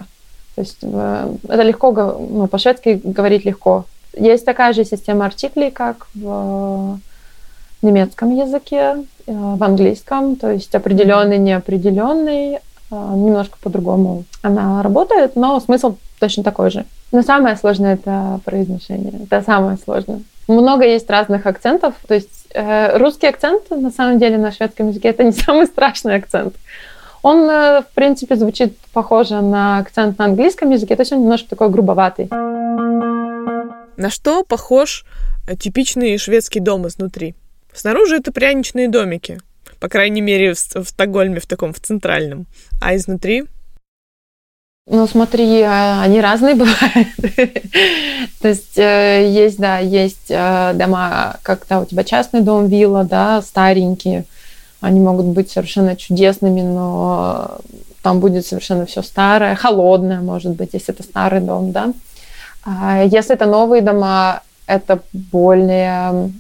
[0.56, 3.86] То есть э, это легко, ну, по-шведски говорить легко.
[4.12, 7.00] Есть такая же система артиклей, как в
[7.82, 12.60] немецком языке, э, в английском, то есть определенный, неопределенный, э,
[12.92, 16.84] немножко по-другому она работает, но смысл точно такой же.
[17.14, 19.14] Но самое сложное это произношение.
[19.24, 20.20] Это самое сложное.
[20.48, 21.94] Много есть разных акцентов.
[22.08, 22.37] То есть э,
[22.98, 26.56] русский акцент на самом деле на шведском языке это не самый страшный акцент.
[27.22, 31.50] Он, э, в принципе, звучит похоже на акцент на английском языке, то есть он немножко
[31.50, 32.30] такой грубоватый.
[33.98, 35.04] На что похож
[35.48, 37.36] э, типичный шведский дом изнутри?
[37.74, 39.40] Снаружи это пряничные домики.
[39.80, 42.46] По крайней мере, в, в Стокгольме, в таком, в центральном.
[42.82, 43.46] А изнутри?
[44.90, 47.08] Ну, смотри, а, они разные бывают.
[48.42, 53.42] То есть э, есть, да, есть э, дома, когда у тебя частный дом, вилла, да,
[53.42, 54.24] старенькие.
[54.80, 57.58] Они могут быть совершенно чудесными, но
[58.02, 61.92] там будет совершенно все старое, холодное, может быть, если это старый дом, да.
[62.64, 66.32] А если это новые дома, это более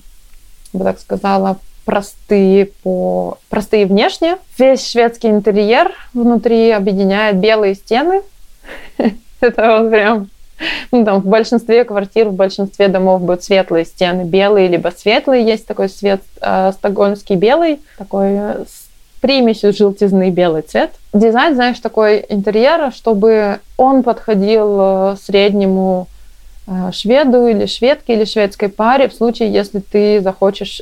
[0.77, 4.37] бы так сказала, простые по простые внешне.
[4.57, 8.21] Весь шведский интерьер внутри объединяет белые стены.
[9.41, 10.29] Это вот прям
[10.91, 15.45] ну, там, в большинстве квартир, в большинстве домов будут светлые стены, белые либо светлые.
[15.45, 18.87] Есть такой цвет э, стокгольмский белый, такой э, с
[19.21, 20.91] примесью желтизны белый цвет.
[21.13, 26.07] Дизайн, знаешь, такой интерьера, чтобы он подходил э, среднему
[26.67, 30.81] Э, шведу или шведке или шведской паре в случае, если ты захочешь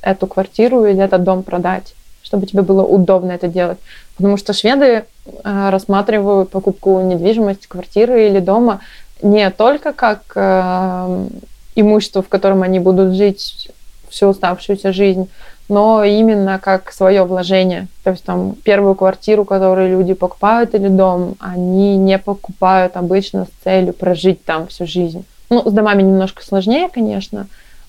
[0.00, 1.94] эту квартиру или этот дом продать,
[2.34, 3.78] чтобы тебе было удобно это делать.
[4.16, 8.80] Потому что шведы э, рассматривают покупку недвижимости, квартиры или дома
[9.22, 10.36] не только как
[11.76, 13.70] имущество, в котором они будут жить
[14.08, 15.28] всю оставшуюся жизнь,
[15.68, 17.86] но именно как свое вложение.
[18.02, 23.64] То есть там первую квартиру, которую люди покупают или дом, они не покупают обычно с
[23.64, 25.24] целью прожить там всю жизнь.
[25.50, 27.46] Ну, с домами немножко сложнее, конечно.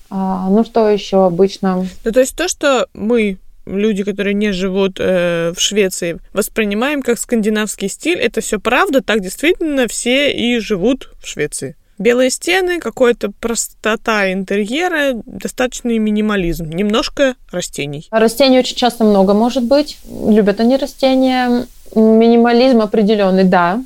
[0.08, 1.84] А, ну, что еще обычно?
[2.04, 7.18] Ну, то есть то, что мы люди, которые не живут э, в Швеции, воспринимаем как
[7.18, 11.76] скандинавский стиль, это все правда, так действительно все и живут в Швеции.
[11.98, 18.06] Белые стены, какая-то простота интерьера, достаточный минимализм, немножко растений.
[18.10, 19.98] Растений очень часто много может быть.
[20.06, 21.66] Любят они растения.
[21.94, 23.82] Минимализм определенный, да.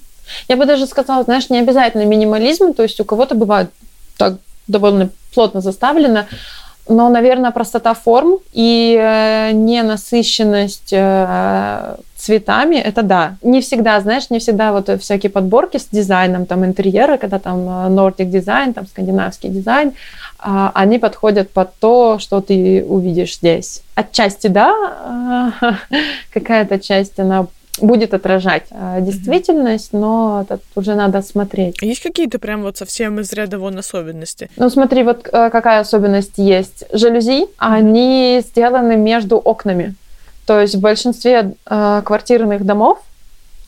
[0.48, 3.70] Я бы даже сказала, знаешь, не обязательно минимализм, то есть у кого-то бывает
[4.16, 6.26] так довольно плотно заставлено,
[6.88, 13.36] но, наверное, простота форм и э, ненасыщенность э, цветами, это да.
[13.42, 18.14] Не всегда, знаешь, не всегда вот всякие подборки с дизайном, там, интерьера, когда там Nordic
[18.18, 19.92] э, дизайн, там, скандинавский дизайн,
[20.38, 23.82] а, они подходят под то, что ты увидишь здесь.
[23.94, 25.52] Отчасти, да,
[26.32, 27.46] какая-то часть, она
[27.78, 31.76] будет отражать э, действительность, но это уже надо смотреть.
[31.82, 34.50] А есть какие-то прям вот совсем из ряда вон особенности?
[34.56, 36.84] Ну смотри, вот э, какая особенность есть.
[36.92, 39.94] Жалюзи, они сделаны между окнами.
[40.46, 42.98] То есть в большинстве э, квартирных домов,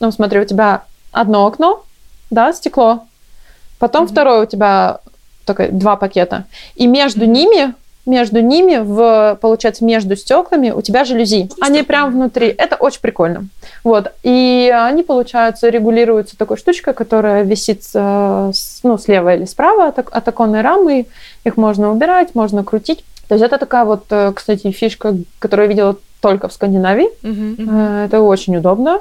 [0.01, 0.83] ну смотри, у тебя
[1.13, 1.85] одно окно,
[2.31, 3.05] да, стекло,
[3.79, 4.11] потом mm-hmm.
[4.11, 5.01] второе у тебя
[5.45, 6.45] только два пакета,
[6.75, 7.27] и между mm-hmm.
[7.27, 7.75] ними
[8.05, 11.51] между ними, в, получается, между стеклами у тебя жалюзи.
[11.61, 12.49] Они прям внутри.
[12.49, 13.47] Это очень прикольно.
[13.85, 14.13] Вот.
[14.23, 20.29] И они, получается, регулируются такой штучкой, которая висит э, ну, слева или справа от, от
[20.29, 21.07] оконной рамы.
[21.45, 23.05] Их можно убирать, можно крутить.
[23.29, 27.09] То есть это такая вот, э, кстати, фишка, которую я видела только в Скандинавии.
[27.23, 28.07] Uh-huh, uh-huh.
[28.07, 29.01] Это очень удобно.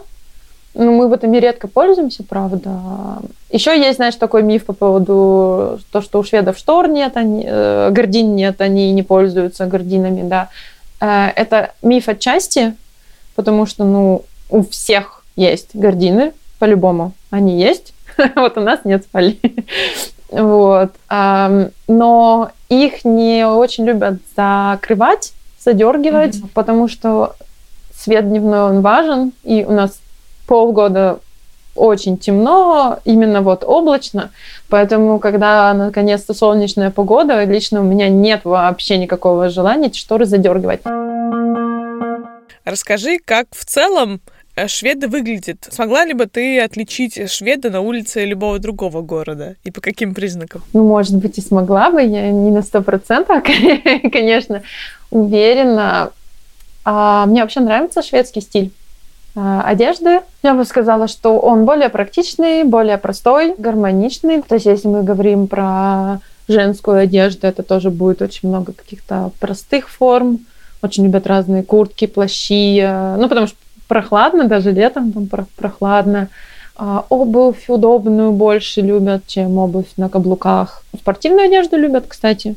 [0.74, 2.80] Ну, мы вот ими редко пользуемся, правда.
[3.50, 7.90] Еще есть, знаешь, такой миф по поводу то, что у шведов штор нет, они, э,
[7.92, 10.48] гордин нет, они не пользуются гординами, да.
[11.02, 12.74] Э, это миф отчасти,
[13.36, 17.94] потому что, ну, у всех есть гордины, по-любому, они есть.
[18.36, 19.40] вот у нас нет спали.
[20.32, 20.92] вот.
[21.88, 27.36] но их не очень любят закрывать, задергивать, потому что
[27.94, 30.00] свет дневной он важен, и у нас
[30.52, 31.20] полгода
[31.76, 34.32] очень темно, именно вот облачно,
[34.68, 40.82] поэтому, когда наконец-то солнечная погода, лично у меня нет вообще никакого желания шторы задергивать.
[42.66, 44.20] Расскажи, как в целом
[44.58, 45.70] э, шведы выглядят.
[45.72, 49.56] Смогла ли бы ты отличить шведа на улице любого другого города?
[49.64, 50.64] И по каким признакам?
[50.74, 52.02] Ну, может быть, и смогла бы.
[52.02, 53.42] Я не на сто процентов,
[54.12, 54.64] конечно,
[55.12, 56.12] уверена.
[56.84, 58.74] А мне вообще нравится шведский стиль.
[59.34, 60.22] Э, одежды.
[60.44, 64.42] Я бы сказала, что он более практичный, более простой, гармоничный.
[64.42, 69.90] То есть если мы говорим про женскую одежду, это тоже будет очень много каких-то простых
[69.90, 70.40] форм.
[70.82, 72.80] Очень любят разные куртки, плащи.
[72.82, 73.56] Э, ну, потому что
[73.88, 76.28] прохладно, даже летом там прохладно.
[76.76, 80.84] А обувь удобную больше любят, чем обувь на каблуках.
[80.98, 82.56] Спортивную одежду любят, кстати.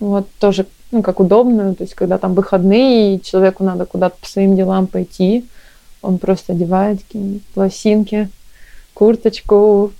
[0.00, 1.76] Вот тоже, ну, как удобную.
[1.76, 5.44] То есть, когда там выходные, и человеку надо куда-то по своим делам пойти,
[6.06, 8.28] он просто одевает какие-нибудь лосинки,
[8.94, 9.92] курточку,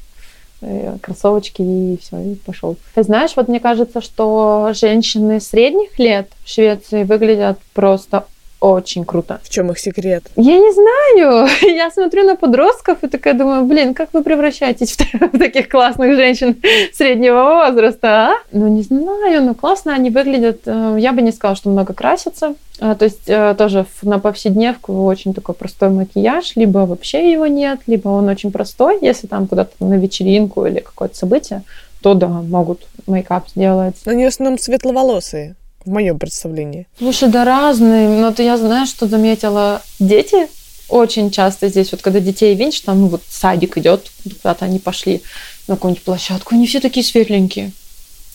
[0.63, 2.77] э, кроссовочки и все, и пошел.
[2.95, 8.27] Ты знаешь, вот мне кажется, что женщины средних лет в Швеции выглядят просто
[8.61, 9.41] очень круто.
[9.43, 10.25] В чем их секрет?
[10.37, 11.49] Я не знаю.
[11.63, 14.97] Я смотрю на подростков и такая думаю, блин, как вы превращаетесь
[15.33, 16.57] в таких классных женщин
[16.93, 18.35] среднего возраста, а?
[18.53, 20.63] Ну, не знаю, ну классно они выглядят.
[20.67, 22.55] Э, я бы не сказала, что много красятся.
[22.81, 27.81] А, то есть э, тоже на повседневку очень такой простой макияж, либо вообще его нет,
[27.87, 28.99] либо он очень простой.
[29.01, 31.63] Если там куда-то на вечеринку или какое-то событие,
[32.03, 33.97] то да, могут мейкап сделать.
[34.07, 35.57] Они в основном светловолосые
[35.87, 36.87] в моем представлении.
[36.99, 38.09] Слушай, да разные.
[38.09, 39.83] Но ты я знаю, что заметила.
[39.99, 40.49] Дети
[40.89, 45.23] очень часто здесь, вот когда детей видишь, там ну, вот садик идет, куда-то они пошли
[45.67, 47.73] на какую-нибудь площадку, они все такие светленькие.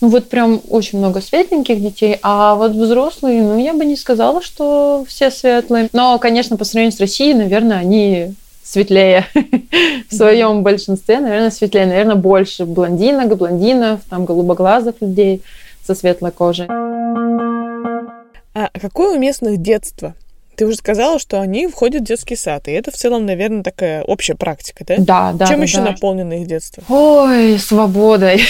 [0.02, 4.42] Ну вот прям очень много светленьких детей, а вот взрослые, ну я бы не сказала,
[4.42, 5.90] что все светлые.
[5.94, 8.34] Но, конечно, по сравнению с Россией, наверное, они
[8.64, 9.28] светлее
[10.10, 15.42] в своем большинстве, наверное, светлее, наверное, больше блондинок, блондинов, там голубоглазых людей
[15.86, 16.68] со светлой кожей.
[18.54, 20.16] А какое у местных детство?
[20.56, 24.04] Ты уже сказала, что они входят в детский сад, и это в целом, наверное, такая
[24.04, 24.96] общая практика, да?
[24.98, 25.48] Да, да.
[25.48, 25.84] Чем да, еще да.
[25.86, 26.84] наполнено их детство?
[26.90, 28.42] Ой, свободой.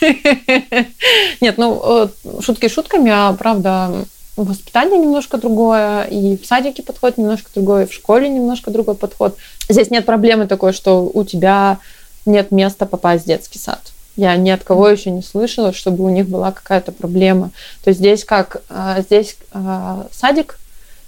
[1.40, 2.10] Нет, ну,
[2.40, 4.04] шутки шутками, а правда,
[4.36, 9.36] воспитание немножко другое, и в садике подход немножко другой, и в школе немножко другой подход.
[9.68, 11.78] Здесь нет проблемы такой, что у тебя
[12.26, 13.80] нет места попасть в детский сад.
[14.20, 17.52] Я ни от кого еще не слышала, чтобы у них была какая-то проблема.
[17.82, 18.60] То есть здесь как?
[18.68, 20.58] А, здесь а, садик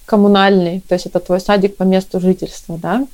[0.07, 3.07] коммунальный, то есть это твой садик по месту жительства, да?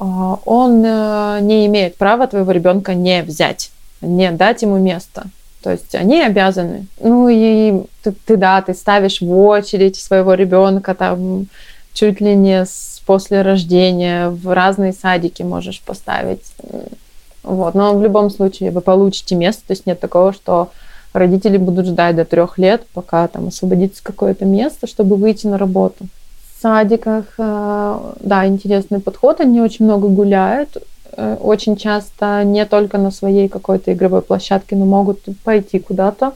[0.00, 3.70] А, он э, не имеет права твоего ребенка не взять,
[4.00, 5.26] не дать ему место.
[5.62, 6.86] То есть они обязаны.
[6.98, 11.46] Ну и ты, ты да, ты ставишь в очередь своего ребенка там
[11.92, 16.42] чуть ли не с, после рождения в разные садики можешь поставить.
[17.42, 17.74] Вот.
[17.74, 20.70] Но в любом случае вы получите место, то есть нет такого, что
[21.12, 26.06] родители будут ждать до трех лет, пока там освободится какое-то место, чтобы выйти на работу.
[26.56, 30.76] В садиках, э, да, интересный подход, они очень много гуляют,
[31.16, 36.32] э, очень часто не только на своей какой-то игровой площадке, но могут пойти куда-то,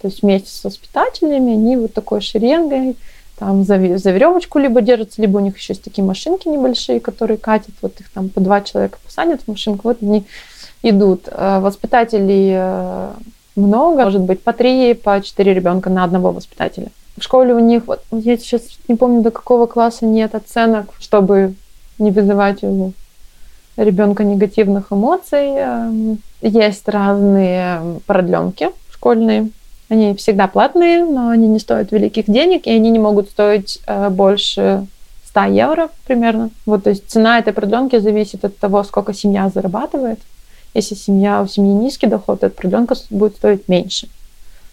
[0.00, 2.96] то есть вместе с воспитателями они вот такой шеренгой
[3.40, 7.38] там за, за веревочку либо держатся, либо у них еще есть такие машинки небольшие, которые
[7.38, 10.26] катят, вот их там по два человека посадят в машинку, вот они
[10.82, 11.22] идут.
[11.26, 13.10] Э, воспитателей э,
[13.56, 16.88] много, может быть, по три, по четыре ребенка на одного воспитателя.
[17.16, 21.54] В школе у них, вот я сейчас не помню, до какого класса нет оценок, чтобы
[21.98, 22.92] не вызывать у
[23.78, 25.48] ребенка негативных эмоций.
[25.56, 29.48] Эм, есть разные продленки школьные.
[29.90, 34.08] Они всегда платные, но они не стоят великих денег, и они не могут стоить э,
[34.08, 34.86] больше
[35.26, 36.50] 100 евро примерно.
[36.64, 40.20] Вот, то есть цена этой продленки зависит от того, сколько семья зарабатывает.
[40.72, 44.08] Если семья, у семьи низкий доход, эта продленка будет стоить меньше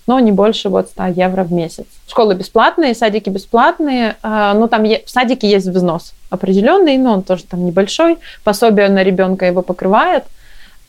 [0.07, 1.85] но не больше вот 100 евро в месяц.
[2.07, 7.43] Школы бесплатные, садики бесплатные, а, но там в садике есть взнос определенный, но он тоже
[7.43, 10.23] там небольшой, пособие на ребенка его покрывает,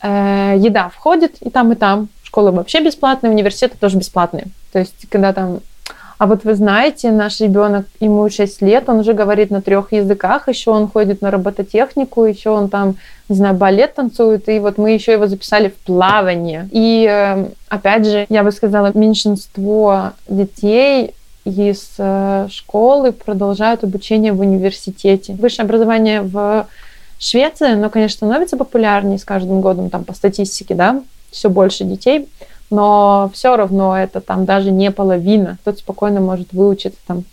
[0.02, 4.48] э, еда входит и там, и там, школы вообще бесплатные, университеты тоже бесплатные.
[4.72, 5.60] То есть, когда там
[6.18, 10.48] а вот вы знаете, наш ребенок, ему 6 лет, он уже говорит на трех языках,
[10.48, 12.96] еще он ходит на робототехнику, еще он там,
[13.28, 16.68] не знаю, балет танцует, и вот мы еще его записали в плавание.
[16.72, 21.14] И эм, опять же, я бы сказала, меньшинство детей
[21.44, 25.34] из э, школы продолжают обучение в университете.
[25.34, 26.66] Высшее образование в
[27.20, 31.00] Швеции, оно, конечно, становится популярнее с каждым годом, там, по статистике, да,
[31.30, 32.28] все больше детей
[32.70, 35.58] но все равно это там даже не половина.
[35.62, 37.24] Кто-то спокойно может выучиться там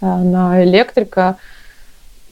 [0.00, 1.36] э, на электрика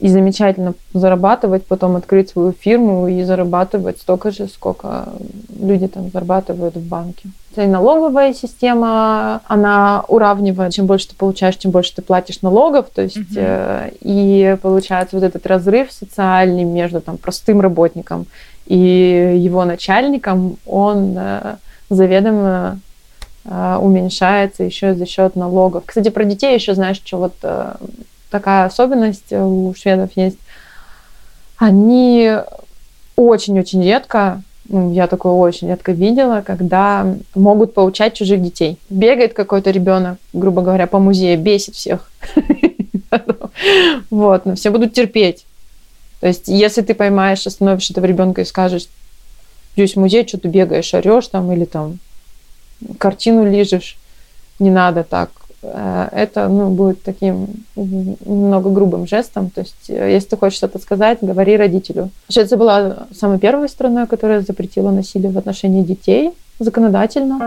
[0.00, 5.08] и замечательно зарабатывать, потом открыть свою фирму и зарабатывать столько же, сколько
[5.58, 7.28] люди там зарабатывают в банке.
[7.56, 13.02] И налоговая система, она уравнивает, чем больше ты получаешь, чем больше ты платишь налогов, то
[13.02, 13.34] есть угу.
[13.36, 18.26] э, и получается вот этот разрыв социальный между там простым работником
[18.68, 21.56] и его начальником, он э,
[21.88, 22.78] заведомо
[23.46, 25.84] э, уменьшается еще за счет налогов.
[25.86, 27.76] Кстати, про детей еще знаешь, что вот э,
[28.30, 30.36] такая особенность у шведов есть.
[31.56, 32.30] Они
[33.16, 38.78] очень-очень редко, ну, я такое очень редко видела, когда могут поучать чужих детей.
[38.90, 42.10] Бегает какой-то ребенок, грубо говоря, по музею, бесит всех.
[44.10, 45.46] Вот, но все будут терпеть.
[46.20, 48.88] То есть, если ты поймаешь, остановишь этого ребенка и скажешь,
[49.76, 51.98] в музей, что ты бегаешь, орешь там или там
[52.98, 53.96] картину лижешь.
[54.58, 55.30] Не надо так.
[55.62, 57.46] Э, это ну, будет таким
[57.76, 59.50] немного грубым жестом.
[59.50, 62.10] То есть, э, если ты хочешь что-то сказать, говори родителю.
[62.28, 67.38] Швеция была самой первой страной, которая запретила насилие в отношении детей законодательно.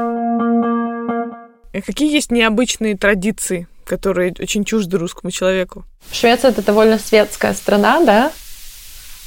[1.73, 5.83] А какие есть необычные традиции, которые очень чужды русскому человеку?
[6.11, 8.31] Швеция это довольно светская страна, да,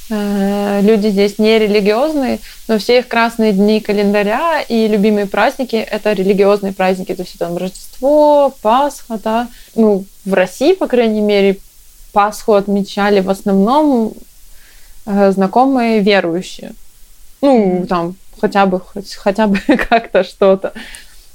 [0.09, 6.73] люди здесь не религиозные, но все их красные дни календаря и любимые праздники– это религиозные
[6.73, 9.47] праздники, то есть там Рождество, Пасха, да.
[9.75, 11.57] Ну, в России, по крайней мере,
[12.13, 14.13] Пасху отмечали в основном
[15.05, 16.73] э, знакомые верующие.
[17.41, 18.81] Ну, там, хотя бы,
[19.17, 19.57] хотя бы
[19.89, 20.73] как-то что-то.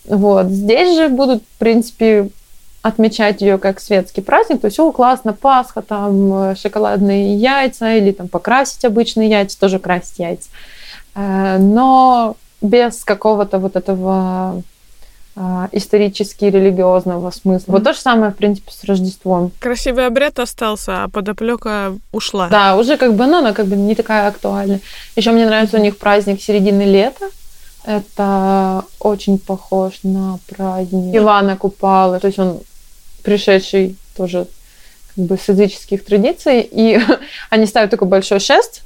[0.04, 0.46] Вот.
[0.46, 2.30] Здесь же будут, в принципе,
[2.82, 8.12] отмечать ее как светский праздник, то есть, о, классно, Пасха, там, э, шоколадные яйца, или
[8.12, 10.48] там покрасить обычные яйца, тоже красить яйца.
[11.14, 14.62] Э, но без какого-то вот этого
[15.36, 17.72] э, исторически религиозного смысла.
[17.72, 19.52] Вот то же самое, в принципе, с Рождеством.
[19.60, 22.48] Красивый обряд остался, а подоплека ушла.
[22.48, 24.80] Да, уже как бы, ну, она как бы не такая актуальная.
[25.16, 27.26] Еще мне нравится у них праздник середины лета.
[27.84, 32.20] Это очень похож на праздник Ивана Купалы.
[32.20, 32.60] То есть он
[33.22, 34.46] пришедший тоже
[35.14, 37.00] как бы с языческих традиций, и
[37.50, 38.82] они ставят такой большой шест,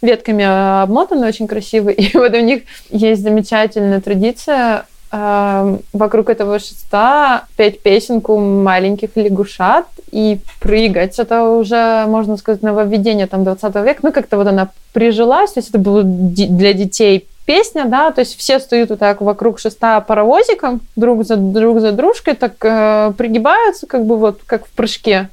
[0.00, 7.44] ветками обмотанный, очень красивый, и вот у них есть замечательная традиция э, вокруг этого шеста
[7.56, 11.18] петь песенку маленьких лягушат и прыгать.
[11.18, 14.00] Это уже, можно сказать, нововведение там 20 века.
[14.02, 18.38] Ну, как-то вот она прижилась, то есть это было для детей песня, да, то есть
[18.38, 23.86] все стоят вот так вокруг шеста паровозиком, друг за друг за дружкой, так э, пригибаются,
[23.86, 25.30] как бы вот как в прыжке.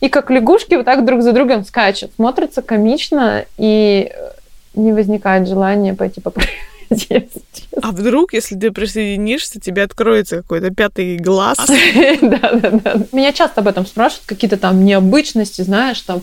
[0.00, 2.10] И как лягушки вот так друг за другом скачут.
[2.16, 4.30] Смотрится комично, и э,
[4.74, 6.50] не возникает желания пойти попрыгать.
[7.82, 11.56] А вдруг, если ты присоединишься, тебе откроется какой-то пятый глаз?
[12.20, 12.94] Да, да, да.
[13.10, 16.22] Меня часто об этом спрашивают, какие-то там необычности, знаешь, там,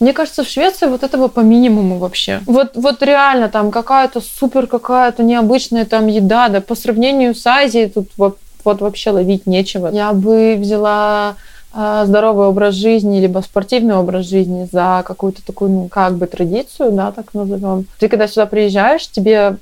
[0.00, 2.40] мне кажется, в Швеции вот этого по минимуму вообще.
[2.46, 7.88] Вот, вот реально там какая-то супер какая-то необычная там еда, да, по сравнению с Азией
[7.88, 9.88] тут вот, вот вообще ловить нечего.
[9.88, 11.34] Я бы взяла
[11.74, 16.92] э, здоровый образ жизни, либо спортивный образ жизни за какую-то такую, ну, как бы традицию,
[16.92, 17.86] да, так назовем.
[17.98, 19.56] Ты когда сюда приезжаешь, тебе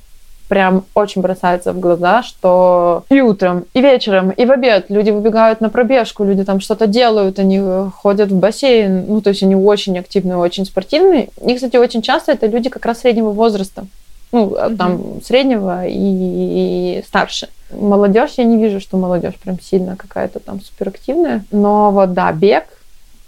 [0.48, 5.60] прям очень бросается в глаза, что и утром, и вечером, и в обед люди выбегают
[5.60, 9.98] на пробежку, люди там что-то делают, они ходят в бассейн, ну, то есть они очень
[9.98, 11.30] активные, очень спортивные.
[11.44, 13.86] И, кстати, очень часто это люди как раз среднего возраста,
[14.32, 14.76] ну, mm-hmm.
[14.76, 17.48] там, среднего и, и старше.
[17.72, 22.64] Молодежь, я не вижу, что молодежь прям сильно какая-то там суперактивная, но вот, да, бег,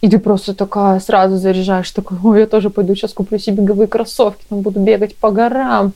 [0.01, 3.89] И ты просто такая сразу заряжаешь, такой, ой, я тоже пойду сейчас куплю себе беговые
[3.89, 5.93] кроссовки, там буду бегать по горам.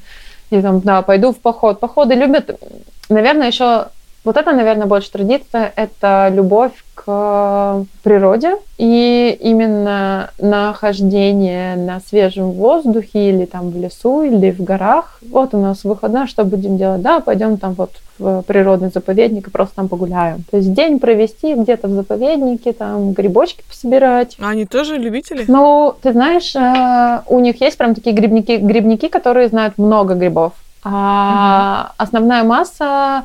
[0.53, 1.80] И там, да, пойду в поход.
[1.80, 2.61] Походы любят,
[3.09, 3.86] наверное, еще
[4.24, 13.30] вот это, наверное, больше традиция, это любовь к природе и именно нахождение на свежем воздухе
[13.30, 15.18] или там в лесу, или в горах.
[15.28, 17.02] Вот у нас выходная, что будем делать?
[17.02, 20.44] Да, пойдем там вот в природный заповедник и просто там погуляем.
[20.50, 24.36] То есть день провести где-то в заповеднике, там грибочки пособирать.
[24.40, 25.44] А они тоже любители?
[25.48, 30.52] Ну, ты знаешь, э, у них есть прям такие грибники, грибники, которые знают много грибов.
[30.84, 31.94] А угу.
[31.96, 33.24] основная масса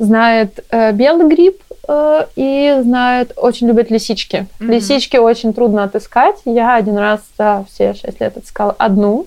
[0.00, 4.46] знает э, белый гриб э, и знает, очень любят лисички.
[4.58, 4.66] Mm-hmm.
[4.66, 6.36] Лисички очень трудно отыскать.
[6.44, 9.26] Я один раз за все шесть лет отыскала одну.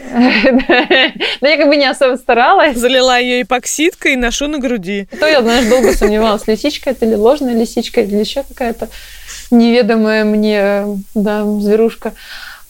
[0.00, 2.76] Но я как бы не особо старалась.
[2.76, 5.06] Залила ее эпоксидкой и ношу на груди.
[5.18, 8.88] То я, знаешь, долго сомневалась, лисичка это или ложная лисичка, или еще какая-то
[9.50, 12.14] неведомая мне да, зверушка.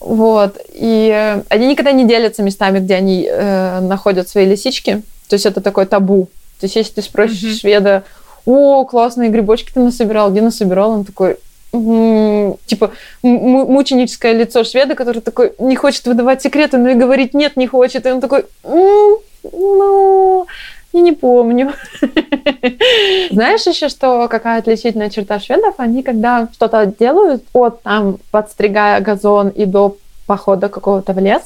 [0.01, 0.59] Вот.
[0.75, 5.03] И э, они никогда не делятся местами, где они э, находят свои лисички.
[5.29, 6.29] То есть это такой табу.
[6.63, 7.61] То есть, если ты спросишь mm-hmm.
[7.61, 8.05] шведа,
[8.47, 11.39] о, классные грибочки ты насобирал, где насобирал, он такой,
[11.73, 12.93] м-м, типа,
[13.23, 18.07] мученическое лицо шведа, который такой не хочет выдавать секреты, но и говорить нет не хочет.
[18.07, 20.47] И он такой, м-м, ну,
[20.93, 21.73] я не помню.
[23.33, 25.75] Знаешь еще, что какая отличительная черта шведов?
[25.79, 29.97] Они, когда что-то делают, от там, подстригая газон и до
[30.29, 31.43] похода какого-то в лес,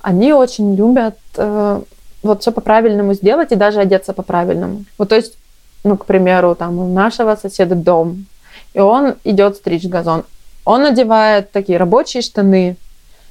[0.00, 1.80] они очень любят э,
[2.24, 4.84] вот все по-правильному сделать и даже одеться по-правильному.
[4.98, 5.36] Вот то есть,
[5.84, 8.26] ну, к примеру, там у нашего соседа дом,
[8.72, 10.24] и он идет стричь газон.
[10.64, 12.76] Он надевает такие рабочие штаны,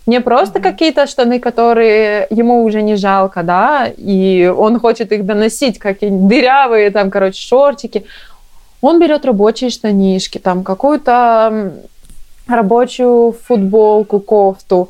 [0.05, 0.63] не просто mm-hmm.
[0.63, 6.91] какие-то штаны, которые ему уже не жалко, да, и он хочет их доносить, какие-нибудь дырявые,
[6.91, 8.05] там, короче, шортики.
[8.81, 11.73] Он берет рабочие штанишки, там, какую-то
[12.47, 14.89] рабочую футболку, кофту,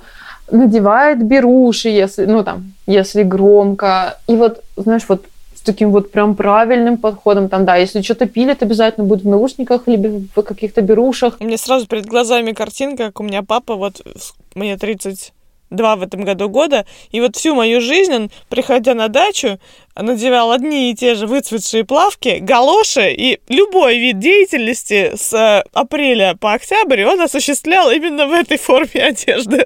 [0.54, 4.20] надевает беруши, если, ну там, если громко.
[4.28, 5.26] И вот, знаешь, вот
[5.56, 9.88] с таким вот прям правильным подходом, там, да, если что-то пилит, обязательно будет в наушниках,
[9.88, 11.38] либо в каких-то берушах.
[11.40, 14.02] У меня сразу перед глазами картинка, как у меня папа, вот
[14.54, 19.58] мне 32 в этом году года, и вот всю мою жизнь он, приходя на дачу,
[19.96, 26.54] надевал одни и те же выцветшие плавки, галоши, и любой вид деятельности с апреля по
[26.54, 29.66] октябрь он осуществлял именно в этой форме одежды.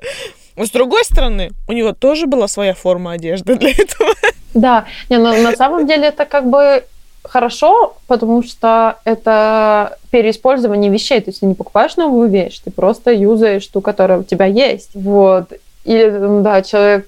[0.57, 4.13] С другой стороны, у него тоже была своя форма одежды для этого.
[4.53, 6.83] Да, не, но на самом деле это как бы
[7.23, 11.21] хорошо, потому что это переиспользование вещей.
[11.21, 14.91] То есть ты не покупаешь новую вещь, ты просто юзаешь ту, которая у тебя есть.
[14.95, 15.53] Вот.
[15.83, 17.07] Или, да, человек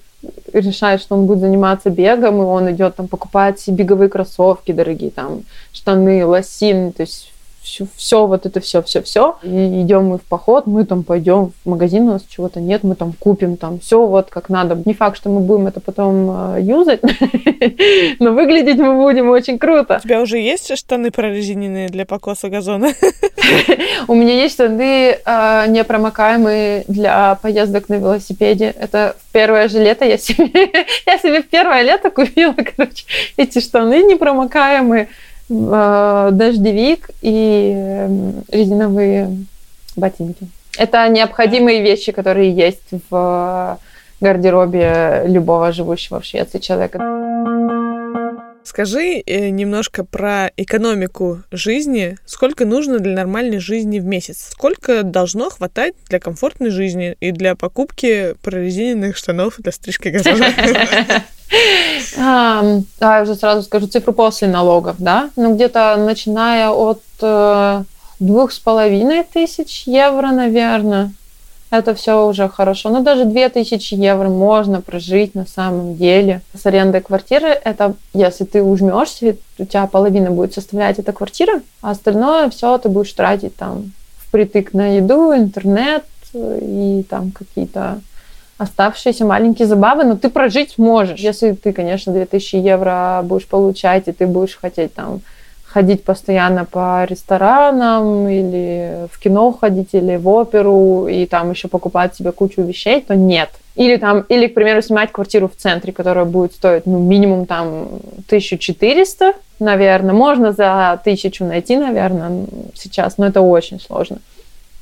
[0.52, 5.10] решает, что он будет заниматься бегом, и он идет там покупает себе беговые кроссовки дорогие,
[5.10, 5.42] там
[5.72, 7.32] штаны, лосины, то есть
[7.62, 9.36] все, все вот это все, все, все.
[9.42, 12.94] И идем мы в поход, мы там пойдем в магазин, у нас чего-то нет, мы
[12.94, 14.80] там купим там все вот как надо.
[14.84, 17.00] Не факт, что мы будем это потом э, юзать,
[18.18, 20.00] но выглядеть мы будем очень круто.
[20.02, 22.92] У тебя уже есть штаны прорезиненные для покоса газона?
[24.08, 28.74] У меня есть штаны э, непромокаемые для поездок на велосипеде.
[28.78, 30.70] Это первое же лето я себе,
[31.06, 33.04] я себе в первое лето купила, короче,
[33.36, 35.08] эти штаны непромокаемые.
[35.50, 39.36] Э, дождевик и эм, резиновые
[39.96, 40.46] ботинки.
[40.78, 43.78] Это необходимые вещи, которые есть в
[44.20, 46.98] гардеробе любого живущего в Швеции человека.
[48.62, 52.16] Скажи э, немножко про экономику жизни.
[52.26, 54.48] Сколько нужно для нормальной жизни в месяц?
[54.50, 60.46] Сколько должно хватать для комфортной жизни и для покупки прорезиненных штанов для стрижки газона?
[63.00, 67.82] я уже сразу скажу цифру после налогов, да, ну где-то начиная от э,
[68.20, 71.12] двух с половиной тысяч евро, наверное,
[71.70, 72.90] это все уже хорошо.
[72.90, 76.42] Но ну, даже две тысячи евро можно прожить на самом деле.
[76.54, 81.92] С арендой квартиры, это если ты ужмешься, у тебя половина будет составлять эта квартира, а
[81.92, 88.00] остальное все ты будешь тратить там впритык на еду, интернет и там какие-то
[88.58, 91.20] оставшиеся маленькие забавы, но ты прожить можешь.
[91.20, 95.22] Если ты, конечно, 2000 евро будешь получать, и ты будешь хотеть там
[95.72, 102.16] ходить постоянно по ресторанам или в кино ходить, или в оперу, и там еще покупать
[102.16, 103.50] себе кучу вещей, то нет.
[103.76, 107.88] Или там, или, к примеру, снимать квартиру в центре, которая будет стоить, ну, минимум там
[108.26, 110.12] 1400, наверное.
[110.12, 114.18] Можно за тысячу найти, наверное, сейчас, но это очень сложно.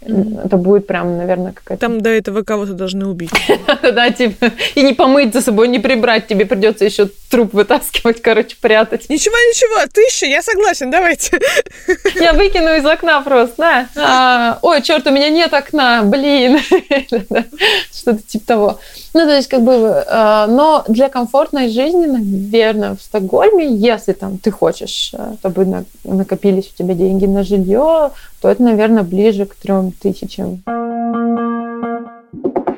[0.01, 0.47] Mm-hmm.
[0.47, 1.81] Это будет прям, наверное, какая-то...
[1.81, 3.31] Там до этого кого-то должны убить.
[3.83, 8.57] Да, типа, и не помыть за собой, не прибрать, тебе придется еще труп вытаскивать, короче,
[8.61, 9.09] прятать.
[9.09, 11.39] Ничего, ничего, тысяча, я согласен, давайте.
[12.15, 13.89] Я выкину из окна просто, да.
[13.97, 16.59] А, ой, черт, у меня нет окна, блин.
[17.93, 18.81] Что-то типа того.
[19.19, 24.39] Ну, то есть, как бы, э, но для комфортной жизни, наверное, в Стокгольме, если там
[24.39, 29.57] ты хочешь, э, чтобы накопились у тебя деньги на жилье, то это, наверное, ближе к
[29.57, 30.63] трем тысячам.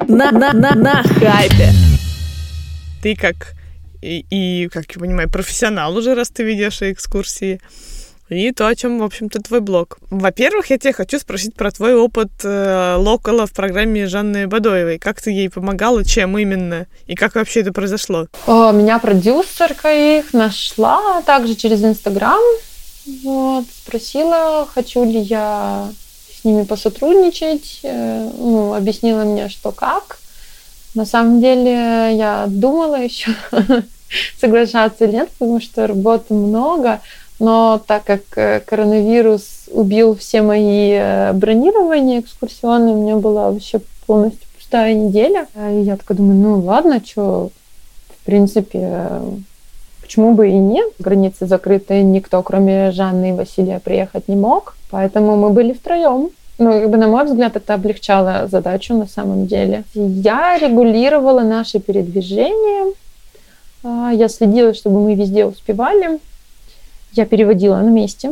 [0.09, 1.73] На, на, на, на хайпе.
[3.03, 3.53] Ты как
[4.01, 7.61] и, и, как я понимаю, профессионал уже, раз ты ведешь экскурсии
[8.31, 9.99] и то, о чем, в общем-то, твой блог.
[10.11, 14.99] Во-первых, я тебя хочу спросить про твой опыт э, локала в программе Жанны Бадоевой.
[14.99, 18.29] Как ты ей помогала, чем именно, и как вообще это произошло?
[18.47, 22.41] О, меня продюсерка их нашла также через Инстаграм.
[23.25, 25.91] Вот, спросила, хочу ли я
[26.41, 27.81] с ними посотрудничать.
[27.83, 30.19] Э, ну, объяснила мне, что как.
[30.95, 33.35] На самом деле я думала еще
[34.41, 37.01] соглашаться или нет, потому что работы много.
[37.41, 43.81] Но так как э, коронавирус убил все мои э, бронирования экскурсионные, у меня была вообще
[44.07, 45.47] полностью пустая неделя.
[45.57, 47.51] И я такая думаю, ну ладно, что,
[48.09, 49.23] в принципе,
[50.03, 50.93] почему бы и нет?
[50.99, 54.77] Границы закрыты, никто, кроме Жанны и Василия, приехать не мог.
[54.91, 56.29] Поэтому мы были втроем.
[56.59, 59.85] Ну, как бы, на мой взгляд, это облегчало задачу на самом деле.
[59.95, 62.93] Я регулировала наши передвижения.
[63.83, 66.21] А, я следила, чтобы мы везде успевали.
[67.13, 68.31] Я переводила на месте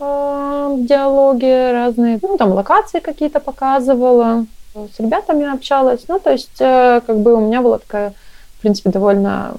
[0.00, 6.04] э, диалоги разные, ну, там локации какие-то показывала, с ребятами общалась.
[6.08, 8.14] Ну, то есть, э, как бы у меня была такая,
[8.58, 9.54] в принципе, довольно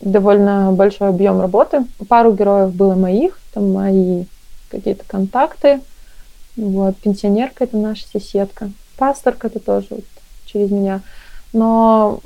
[0.00, 1.84] довольно большой объем работы.
[2.08, 4.24] Пару героев было моих, там мои
[4.70, 5.80] какие-то контакты.
[6.56, 8.70] Вот, пенсионерка это наша соседка.
[8.96, 10.04] Пасторка это тоже вот
[10.46, 11.00] через меня.
[11.52, 12.20] Но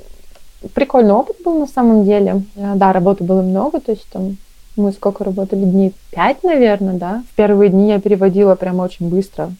[0.75, 2.43] прикольный опыт был на самом деле.
[2.55, 4.37] Да, работы было много, то есть там
[4.77, 5.64] мы сколько работали?
[5.64, 7.23] Дней пять, наверное, да?
[7.33, 9.53] В первые дни я переводила прямо очень быстро.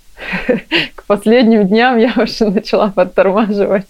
[0.95, 3.87] К последним дням я уже начала подтормаживать.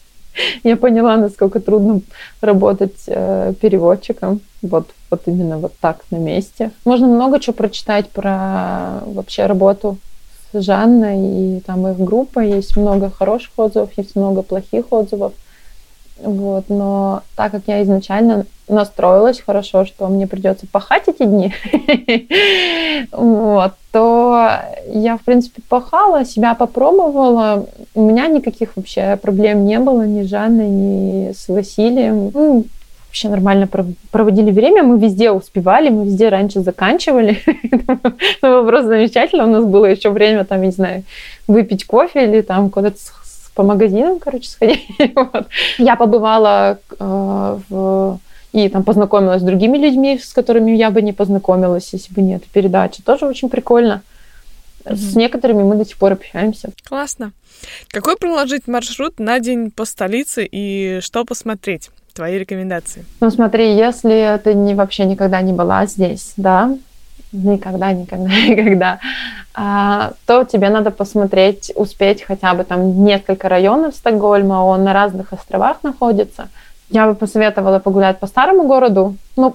[0.64, 2.00] Я поняла, насколько трудно
[2.40, 4.40] работать э, переводчиком.
[4.62, 6.70] Вот, вот именно вот так на месте.
[6.84, 9.98] Можно много чего прочитать про вообще работу
[10.52, 12.40] с Жанной и там их группа.
[12.40, 15.32] Есть много хороших отзывов, есть много плохих отзывов.
[16.18, 21.52] Вот, но так как я изначально настроилась хорошо, что мне придется пахать эти дни,
[23.12, 24.50] вот, то
[24.86, 27.66] я, в принципе, пахала, себя попробовала.
[27.94, 32.30] У меня никаких вообще проблем не было ни с Жанной, ни с Василием.
[32.32, 32.64] Ну,
[33.08, 33.68] вообще нормально
[34.10, 37.40] проводили время, мы везде успевали, мы везде раньше заканчивали.
[37.70, 39.44] Это просто замечательно.
[39.44, 41.04] У нас было еще время, там, не знаю,
[41.46, 42.96] выпить кофе или там куда-то
[43.54, 44.86] по магазинам, короче, сходить.
[45.14, 45.46] вот.
[45.78, 48.18] Я побывала э, в
[48.52, 52.44] и там познакомилась с другими людьми, с которыми я бы не познакомилась, если бы нет
[52.52, 53.02] передачи.
[53.02, 54.02] Тоже очень прикольно.
[54.84, 54.96] Mm-hmm.
[54.96, 56.70] С некоторыми мы до сих пор общаемся.
[56.86, 57.32] Классно.
[57.88, 61.90] Какой проложить маршрут на день по столице и что посмотреть?
[62.12, 63.06] Твои рекомендации.
[63.20, 66.76] Ну, смотри, если ты не, вообще никогда не была здесь, да,
[67.32, 69.00] никогда, никогда, никогда,
[69.54, 75.78] то тебе надо посмотреть, успеть хотя бы там несколько районов Стокгольма, он на разных островах
[75.82, 76.48] находится.
[76.88, 79.16] Я бы посоветовала погулять по старому городу.
[79.36, 79.54] Ну,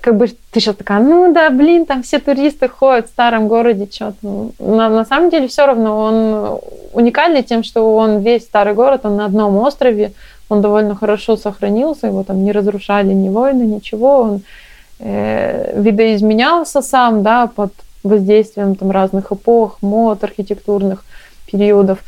[0.00, 3.88] как бы ты сейчас такая, ну да, блин, там все туристы ходят в старом городе,
[3.92, 4.16] что-то.
[4.58, 6.60] Но на самом деле все равно он
[6.92, 10.12] уникальный тем, что он весь старый город, он на одном острове,
[10.48, 14.42] он довольно хорошо сохранился, его там не разрушали ни войны, ничего, он
[14.98, 17.72] э, видоизменялся сам, да, под
[18.06, 21.04] воздействием там разных эпох, мод, архитектурных
[21.50, 21.98] периодов.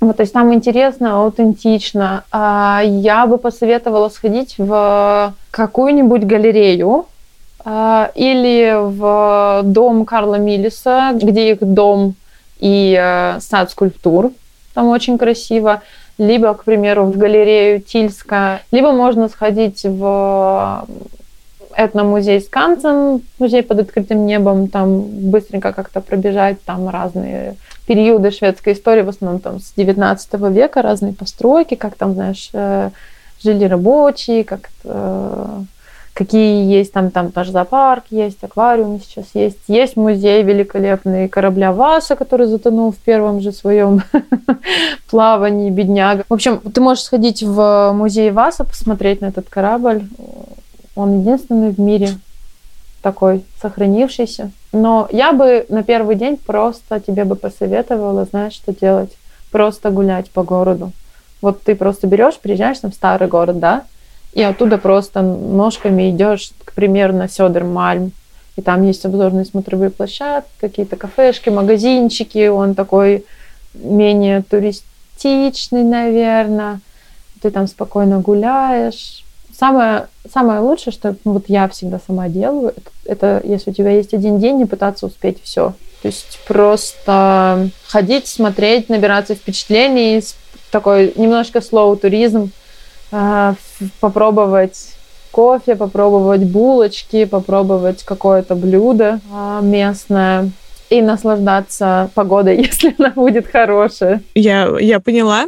[0.00, 2.24] Вот, то есть там интересно, аутентично.
[2.32, 7.06] А я бы посоветовала сходить в какую-нибудь галерею
[7.64, 12.14] а, или в дом Карла Миллиса, где их дом
[12.58, 14.32] и э, сад скульптур.
[14.74, 15.82] Там очень красиво
[16.18, 20.86] либо, к примеру, в галерею Тильска, либо можно сходить в
[21.76, 27.56] этномузей Скансен, музей под открытым небом, там быстренько как-то пробежать, там разные
[27.86, 32.90] периоды шведской истории, в основном там с 19 века, разные постройки, как там, знаешь, э,
[33.42, 35.62] жили рабочие, как э,
[36.14, 39.58] какие есть там, там тоже зоопарк есть, аквариум сейчас есть.
[39.66, 44.02] Есть музей великолепный корабля Васа, который затонул в первом же своем
[45.10, 46.24] плавании, бедняга.
[46.28, 50.02] В общем, ты можешь сходить в музей Васа, посмотреть на этот корабль.
[50.94, 52.10] Он единственный в мире
[53.02, 54.50] такой сохранившийся.
[54.72, 59.12] Но я бы на первый день просто тебе бы посоветовала, знаешь, что делать?
[59.50, 60.92] Просто гулять по городу.
[61.40, 63.84] Вот ты просто берешь, приезжаешь там в старый город, да,
[64.32, 68.12] и оттуда просто ножками идешь, к примеру, на Сёдермальм,
[68.56, 73.24] и там есть обзорные смотровые площадки, какие-то кафешки, магазинчики, он такой
[73.74, 76.80] менее туристичный, наверное.
[77.40, 79.24] Ты там спокойно гуляешь.
[79.62, 83.90] Самое, самое лучшее, что ну, вот я всегда сама делаю, это, это если у тебя
[83.90, 85.74] есть один день, не пытаться успеть все.
[86.02, 90.20] То есть просто ходить, смотреть, набираться впечатлений,
[90.72, 92.50] такой немножко slow туризм,
[93.12, 93.54] а,
[94.00, 94.96] попробовать
[95.30, 100.50] кофе, попробовать булочки, попробовать какое-то блюдо а, местное
[100.90, 104.22] и наслаждаться погодой, если она будет хорошая.
[104.34, 105.44] Я, я поняла.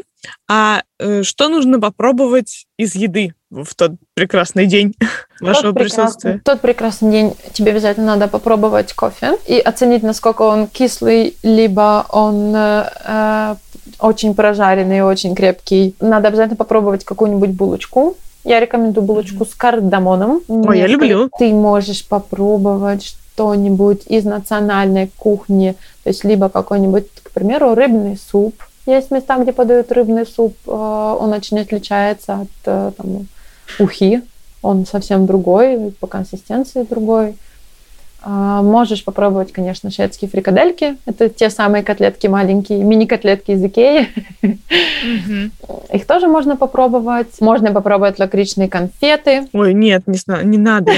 [0.48, 4.94] А э, что нужно попробовать из еды в тот прекрасный день
[5.40, 6.40] вашего тот присутствия?
[6.44, 12.54] тот прекрасный день тебе обязательно надо попробовать кофе и оценить, насколько он кислый, либо он
[12.54, 13.54] э, э
[14.00, 15.94] очень прожаренный, очень крепкий.
[16.00, 20.42] Надо обязательно попробовать какую-нибудь булочку я рекомендую булочку с кардамоном.
[20.48, 21.30] Ой, я люблю.
[21.38, 28.54] Ты можешь попробовать что-нибудь из национальной кухни, то есть либо какой-нибудь, к примеру, рыбный суп.
[28.86, 33.28] Есть места, где подают рыбный суп, э, он очень отличается от э, там,
[33.78, 34.22] ухи,
[34.60, 37.36] он совсем другой, по консистенции другой.
[38.26, 40.96] А, можешь попробовать, конечно, шведские фрикадельки.
[41.04, 44.08] Это те самые котлетки маленькие, мини-котлетки из Икеи.
[45.92, 47.38] Их тоже можно попробовать.
[47.40, 49.46] Можно попробовать лакричные конфеты.
[49.52, 50.92] Ой, нет, не, не надо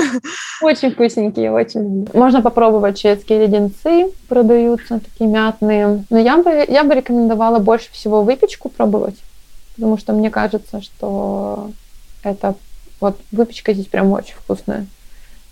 [0.62, 2.06] Очень вкусненькие, очень.
[2.12, 6.04] Можно попробовать шведские леденцы, продаются такие мятные.
[6.10, 9.16] Но я бы, я бы рекомендовала больше всего выпечку пробовать,
[9.74, 11.70] потому что мне кажется, что
[12.22, 12.56] это
[13.00, 14.86] вот выпечка здесь прям очень вкусная.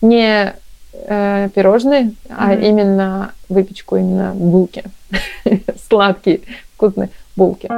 [0.02, 0.54] Не
[0.92, 2.34] э, пирожные, mm-hmm.
[2.36, 4.84] а именно выпечку, именно булки.
[5.88, 6.40] Сладкие,
[6.74, 7.68] вкусные булки.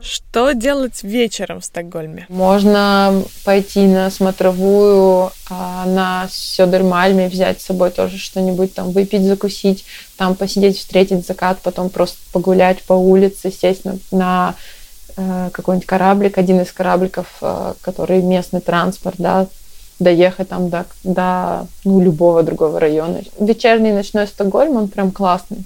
[0.00, 2.26] Что делать вечером в Стокгольме?
[2.28, 9.86] Можно пойти на смотровую, а, на Сёдермальме, взять с собой тоже что-нибудь, там выпить, закусить,
[10.18, 14.54] там посидеть, встретить закат, потом просто погулять по улице, сесть на, на
[15.16, 19.46] э, какой-нибудь кораблик, один из корабликов, э, который местный транспорт, да,
[19.98, 23.22] доехать там до, до ну, любого другого района.
[23.38, 25.58] Вечерний ночной Стокгольм, он прям классный.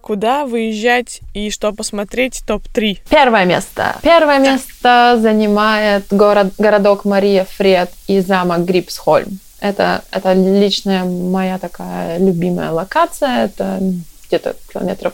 [0.00, 2.42] Куда выезжать и что посмотреть?
[2.46, 3.00] Топ-3.
[3.10, 3.96] Первое место.
[4.02, 9.38] Первое место занимает город, городок Мария Фред и замок Грипсхольм.
[9.60, 13.44] Это, это личная моя такая любимая локация.
[13.44, 13.80] Это
[14.26, 15.12] где-то километров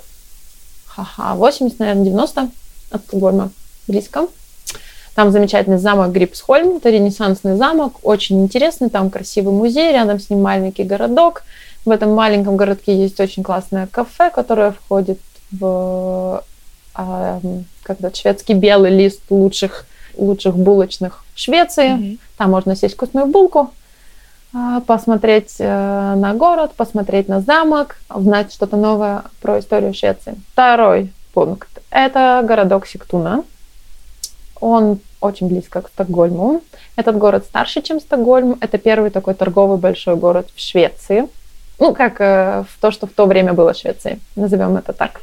[0.94, 2.50] ха-ха, 80, наверное, 90
[2.90, 3.50] от Стокгольма.
[3.88, 4.28] Близко.
[5.14, 10.42] Там замечательный замок Грипсхольм, это ренессансный замок, очень интересный, там красивый музей, рядом с ним
[10.42, 11.44] маленький городок.
[11.84, 15.20] В этом маленьком городке есть очень классное кафе, которое входит
[15.52, 16.42] в
[16.96, 17.40] э,
[17.84, 19.86] как-то шведский белый лист лучших,
[20.16, 21.90] лучших булочных Швеции.
[21.90, 22.18] Mm-hmm.
[22.38, 23.70] Там можно сесть вкусную булку,
[24.52, 30.36] а, посмотреть э, на город, посмотреть на замок, узнать что-то новое про историю Швеции.
[30.52, 33.44] Второй пункт– это городок Сиктуна.
[34.64, 36.62] Он очень близко к Стокгольму.
[36.96, 38.56] Этот город старше, чем Стокгольм.
[38.62, 41.28] Это первый такой торговый большой город в Швеции.
[41.78, 44.20] Ну, как э, в то, что в то время было Швецией.
[44.36, 45.20] Назовем это так.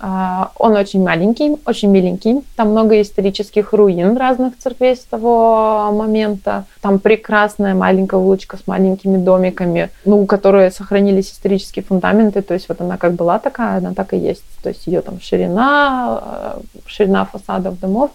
[0.00, 2.42] Uh, он очень маленький, очень миленький.
[2.56, 6.64] Там много исторических руин разных церквей с того момента.
[6.80, 12.42] Там прекрасная маленькая улочка с маленькими домиками, ну, у которой сохранились исторические фундаменты.
[12.42, 14.42] То есть вот она как была такая, она так и есть.
[14.62, 18.10] То есть ее там ширина, э, ширина фасадов домов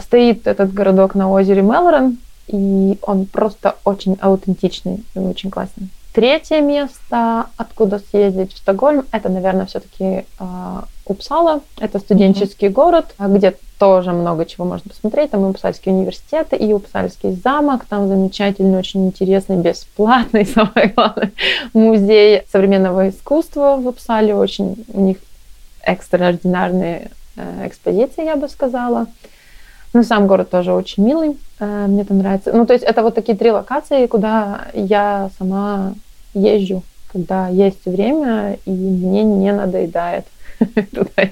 [0.00, 2.18] стоит этот городок на озере Мелорен,
[2.48, 5.88] и он просто очень аутентичный и очень классный.
[6.12, 11.62] Третье место, откуда съездить в Стокгольм, это, наверное, все-таки э, Упсала.
[11.80, 12.72] Это студенческий mm-hmm.
[12.72, 15.30] город, где тоже много чего можно посмотреть.
[15.30, 17.86] Там и Упсальский университет, и Упсальский замок.
[17.86, 21.32] Там замечательный, очень интересный, бесплатный, самое главное,
[21.72, 24.34] музей современного искусства в Упсале.
[24.34, 25.16] Очень у них
[25.82, 29.06] экстраординарные э, экспозиции, я бы сказала.
[29.94, 32.52] Ну, сам город тоже очень милый, э, мне там нравится.
[32.52, 35.94] Ну, то есть это вот такие три локации, куда я сама
[36.32, 36.82] езжу,
[37.12, 40.24] когда есть время, и мне не надоедает
[40.92, 41.28] туда,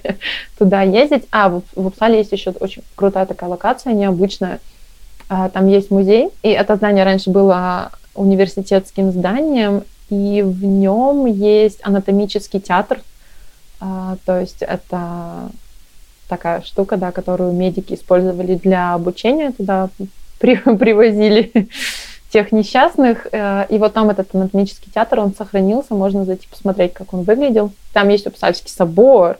[0.59, 1.27] туда ездить.
[1.31, 4.61] А, в, в Упсале есть еще очень крутая такая локация, необычная.
[5.31, 11.79] А, там есть музей, и это здание раньше было университетским зданием, и в нем есть
[11.83, 13.01] анатомический театр.
[13.81, 15.49] А, то есть это
[16.31, 19.51] такая штука, да, которую медики использовали для обучения.
[19.51, 19.91] Туда
[20.39, 21.69] при, привозили
[22.33, 23.27] тех несчастных.
[23.33, 27.73] Э, и вот там этот анатомический театр, он сохранился, можно зайти посмотреть, как он выглядел.
[27.93, 29.39] Там есть Упсальский собор,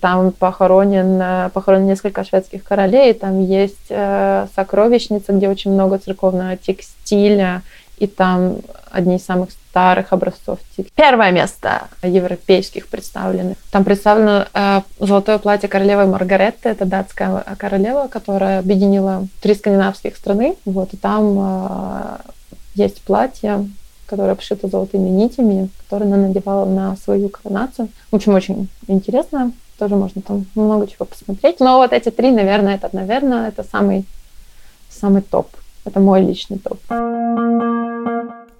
[0.00, 6.56] там похоронен, э, похоронен несколько шведских королей, там есть э, сокровищница, где очень много церковного
[6.56, 7.62] текстиля,
[7.98, 8.58] и там
[8.90, 10.88] одни из самых старых образцов текстиля.
[10.94, 13.58] Первое место европейских представленных.
[13.70, 20.56] Там представлено э, золотое платье королевы Маргаретты, это датская королева, которая объединила три скандинавских страны.
[20.64, 22.16] Вот, и там э,
[22.74, 23.68] есть платье,
[24.06, 27.88] которое обшито золотыми нитями, которое она надевала на свою коронацию.
[28.10, 31.60] В общем, очень интересно тоже можно там много чего посмотреть.
[31.60, 34.04] Но вот эти три, наверное, это, наверное, это самый,
[34.90, 35.48] самый топ.
[35.88, 36.78] Это мой личный топ.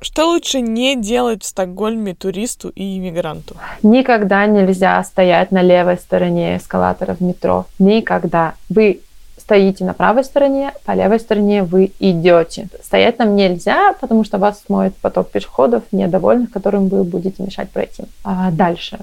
[0.00, 3.54] Что лучше не делать в Стокгольме туристу и иммигранту?
[3.82, 7.66] Никогда нельзя стоять на левой стороне эскалатора в метро.
[7.78, 8.54] Никогда.
[8.70, 9.00] Вы
[9.36, 12.68] стоите на правой стороне, по левой стороне вы идете.
[12.82, 18.04] Стоять там нельзя, потому что вас смоет поток пешеходов, недовольных, которым вы будете мешать пройти.
[18.24, 18.98] А дальше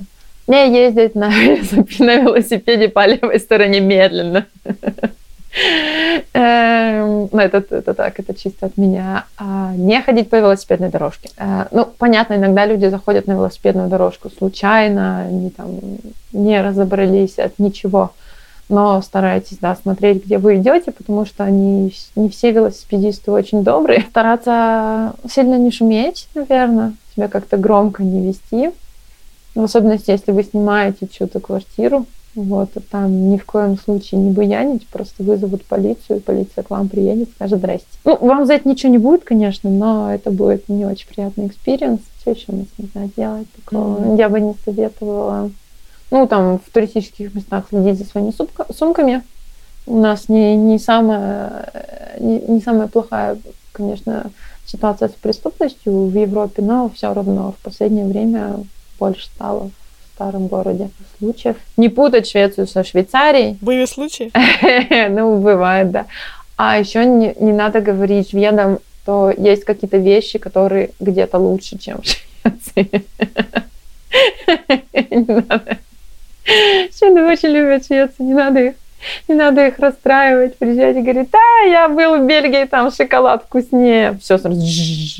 [0.47, 1.29] не ездить на,
[1.99, 4.45] на велосипеде по левой стороне медленно.
[6.33, 9.25] Эм, ну, это, это так, это чисто от меня.
[9.37, 11.29] А не ходить по велосипедной дорожке.
[11.37, 15.79] Э, ну, понятно, иногда люди заходят на велосипедную дорожку случайно, они там
[16.33, 18.11] не разобрались от ничего.
[18.67, 24.01] Но старайтесь, да, смотреть, где вы идете, потому что они не все велосипедисты очень добрые.
[24.09, 28.71] Стараться сильно не шуметь, наверное, себя как-то громко не вести
[29.55, 34.87] в особенности, если вы снимаете чью-то квартиру, вот, там ни в коем случае не буянить,
[34.87, 37.87] просто вызовут полицию, полиция к вам приедет, скажет здрасте.
[38.03, 42.01] Ну, вам за это ничего не будет, конечно, но это будет не очень приятный experience.
[42.19, 43.99] Что еще нас нельзя делать такого?
[43.99, 44.17] Mm-hmm.
[44.17, 45.51] Я бы не советовала.
[46.11, 49.23] Ну, там, в туристических местах следить за своими сумка- сумками.
[49.87, 51.71] У нас не, не, самая,
[52.19, 53.37] не, не самая плохая,
[53.71, 54.31] конечно,
[54.65, 58.63] ситуация с преступностью в Европе, но все равно в последнее время
[58.99, 59.84] больше стало в
[60.15, 60.89] старом городе
[61.19, 61.57] случаев.
[61.77, 63.57] Не путать Швецию со Швейцарией.
[63.61, 64.31] Были случаи?
[65.09, 66.05] ну, бывает, да.
[66.57, 72.01] А еще не, не надо говорить шведам, что есть какие-то вещи, которые где-то лучше, чем
[72.01, 73.03] в Швеции.
[74.93, 75.77] Не надо.
[76.97, 78.75] Шведы очень любят Швецию, не надо их
[79.27, 84.17] не надо их расстраивать, приезжать и говорить, да, я был в Бельгии, там шоколад вкуснее.
[84.21, 84.61] Все сразу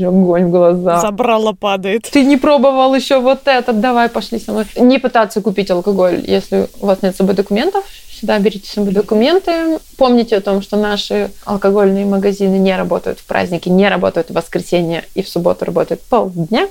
[0.08, 1.00] огонь в глаза.
[1.00, 2.10] Забрала падает.
[2.12, 4.66] Ты не пробовал еще вот этот, давай, пошли со мной.
[4.76, 7.86] Не пытаться купить алкоголь, если у вас нет с собой документов.
[8.10, 9.80] Всегда берите с собой документы.
[9.98, 15.04] Помните о том, что наши алкогольные магазины не работают в праздники, не работают в воскресенье
[15.16, 16.68] и в субботу работают полдня.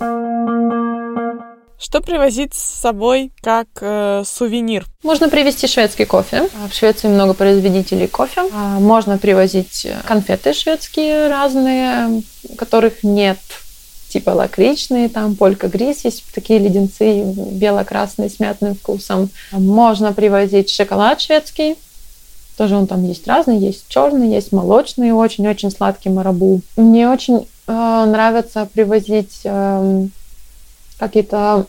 [1.78, 4.86] Что привозить с собой как э, сувенир?
[5.02, 6.48] Можно привезти шведский кофе.
[6.62, 8.42] А в Швеции много производителей кофе.
[8.52, 12.22] А можно привозить конфеты шведские разные,
[12.56, 13.38] которых нет
[14.14, 19.28] типа лакричные, там полька грис, есть такие леденцы бело-красные с мятным вкусом.
[19.50, 21.76] Можно привозить шоколад шведский,
[22.56, 26.60] тоже он там есть разный, есть черный, есть молочный, очень-очень сладкий марабу.
[26.76, 30.06] Мне очень э, нравится привозить э,
[30.98, 31.66] какие-то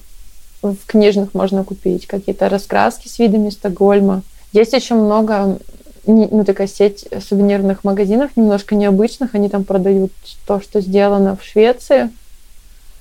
[0.62, 4.24] в книжных можно купить, какие-то раскраски с видами Стокгольма.
[4.52, 5.60] Есть еще много,
[6.06, 9.36] ну, такая сеть сувенирных магазинов, немножко необычных.
[9.36, 10.12] Они там продают
[10.48, 12.10] то, что сделано в Швеции.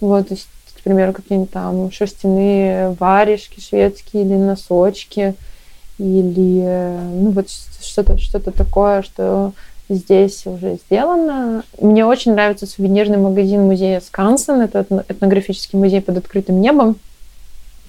[0.00, 0.48] Вот, то есть,
[0.78, 5.34] к примеру, какие-нибудь там шерстяные варежки шведские или носочки,
[5.98, 7.48] или, ну, вот
[7.80, 9.52] что-то что такое, что
[9.88, 11.62] здесь уже сделано.
[11.80, 14.60] Мне очень нравится сувенирный магазин музея Скансен.
[14.60, 16.96] Это этнографический музей под открытым небом.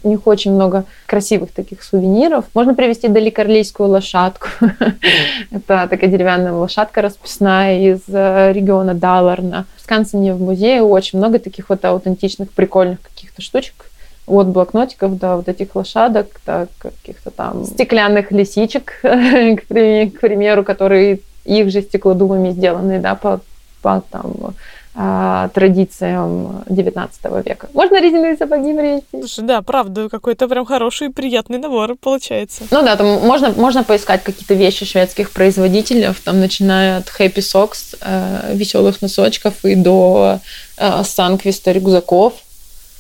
[0.04, 2.46] У них очень много красивых таких сувениров.
[2.54, 4.50] Можно привезти далекорлийскую лошадку.
[5.52, 9.66] Это такая деревянная лошадка расписная из э, региона Даларна.
[9.78, 13.90] В Скансене в музее очень много таких вот аутентичных, прикольных каких-то штучек
[14.28, 21.72] от блокнотиков до вот этих лошадок, до каких-то там стеклянных лисичек, к примеру, которые их
[21.72, 23.40] же стеклодувами сделаны, да, по,
[23.82, 24.54] по там,
[24.98, 27.68] а, традициям 19 века.
[27.74, 29.20] Можно резиновые сапоги привезти.
[29.20, 32.64] Слушай, да, правда, какой-то прям хороший, приятный набор получается.
[32.72, 37.98] Ну да, там можно, можно поискать какие-то вещи шведских производителей, там, начиная от Happy Socks,
[38.00, 40.40] э, веселых носочков, и до
[40.78, 42.34] э, Санквиста рюкзаков,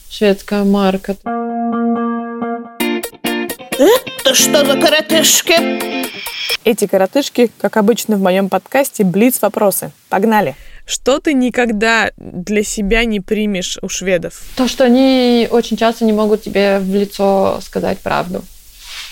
[0.09, 1.15] шведская марка.
[3.77, 6.09] Это что за коротышки?
[6.63, 9.91] Эти коротышки, как обычно в моем подкасте, блиц вопросы.
[10.07, 10.55] Погнали!
[10.85, 14.43] Что ты никогда для себя не примешь у шведов?
[14.55, 18.43] То, что они очень часто не могут тебе в лицо сказать правду.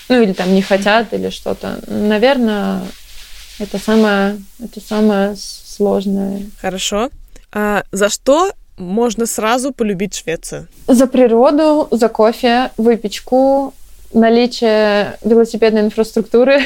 [0.08, 1.80] Ну, или там не хотят, или что-то.
[1.86, 2.82] Наверное,
[3.58, 6.42] это самое, это самое сложное.
[6.60, 7.10] Хорошо.
[7.52, 10.68] А за что можно сразу полюбить Швецию?
[10.86, 13.74] За природу, за кофе, выпечку,
[14.14, 16.62] наличие велосипедной инфраструктуры.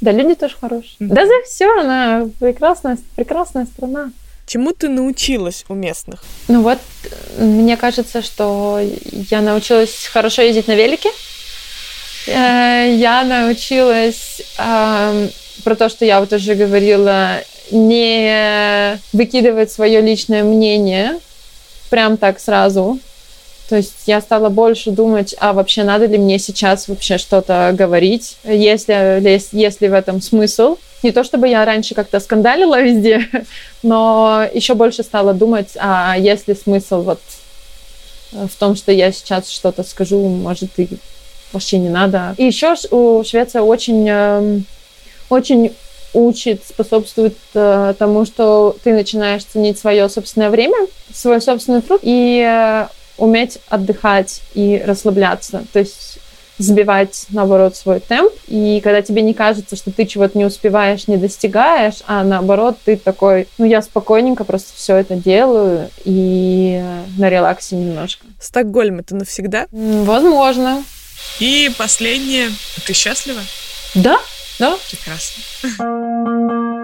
[0.00, 0.96] Да, люди тоже хорошие.
[0.98, 4.10] Да за все, она прекрасная, прекрасная страна.
[4.46, 6.24] Чему ты научилась у местных?
[6.48, 6.78] Ну вот,
[7.38, 8.80] мне кажется, что
[9.30, 11.10] я научилась хорошо ездить на велике.
[12.26, 21.20] Э, я научилась про то, что я вот уже говорила, не выкидывать свое личное мнение
[21.90, 22.98] прям так сразу.
[23.70, 28.36] То есть я стала больше думать, а вообще надо ли мне сейчас вообще что-то говорить,
[28.42, 30.76] если, если в этом смысл.
[31.04, 33.28] Не то чтобы я раньше как-то скандалила везде,
[33.84, 37.20] но еще больше стала думать, а есть ли смысл вот
[38.32, 40.88] в том, что я сейчас что-то скажу, может, и
[41.52, 42.34] вообще не надо.
[42.38, 44.64] И еще у Швеция очень, эм,
[45.28, 45.72] очень
[46.12, 52.44] учит, способствует э, тому, что ты начинаешь ценить свое собственное время, свой собственный труд и
[52.44, 52.88] э,
[53.20, 55.64] уметь отдыхать и расслабляться.
[55.72, 56.18] То есть
[56.58, 58.32] сбивать, наоборот, свой темп.
[58.46, 62.96] И когда тебе не кажется, что ты чего-то не успеваешь, не достигаешь, а наоборот, ты
[62.96, 66.82] такой, ну, я спокойненько просто все это делаю и
[67.16, 68.26] на релаксе немножко.
[68.38, 69.66] Стокгольм это навсегда?
[69.70, 70.84] Возможно.
[71.38, 72.50] И последнее.
[72.86, 73.40] Ты счастлива?
[73.94, 74.18] Да,
[74.58, 74.76] да.
[74.90, 76.79] Прекрасно.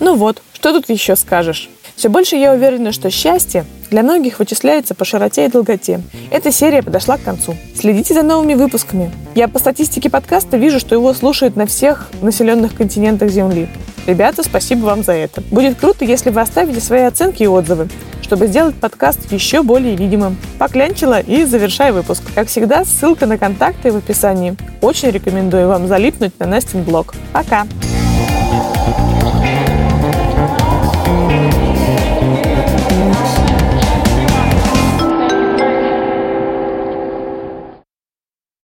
[0.00, 1.68] Ну вот, что тут еще скажешь?
[1.94, 6.00] Все больше я уверена, что счастье для многих вычисляется по широте и долготе.
[6.30, 7.54] Эта серия подошла к концу.
[7.76, 9.12] Следите за новыми выпусками.
[9.34, 13.68] Я по статистике подкаста вижу, что его слушают на всех населенных континентах Земли.
[14.06, 15.42] Ребята, спасибо вам за это.
[15.50, 17.88] Будет круто, если вы оставите свои оценки и отзывы
[18.30, 20.36] чтобы сделать подкаст еще более видимым.
[20.56, 22.22] Поклянчила и завершаю выпуск.
[22.32, 24.54] Как всегда, ссылка на контакты в описании.
[24.80, 27.12] Очень рекомендую вам залипнуть на Настин блог.
[27.32, 27.66] Пока!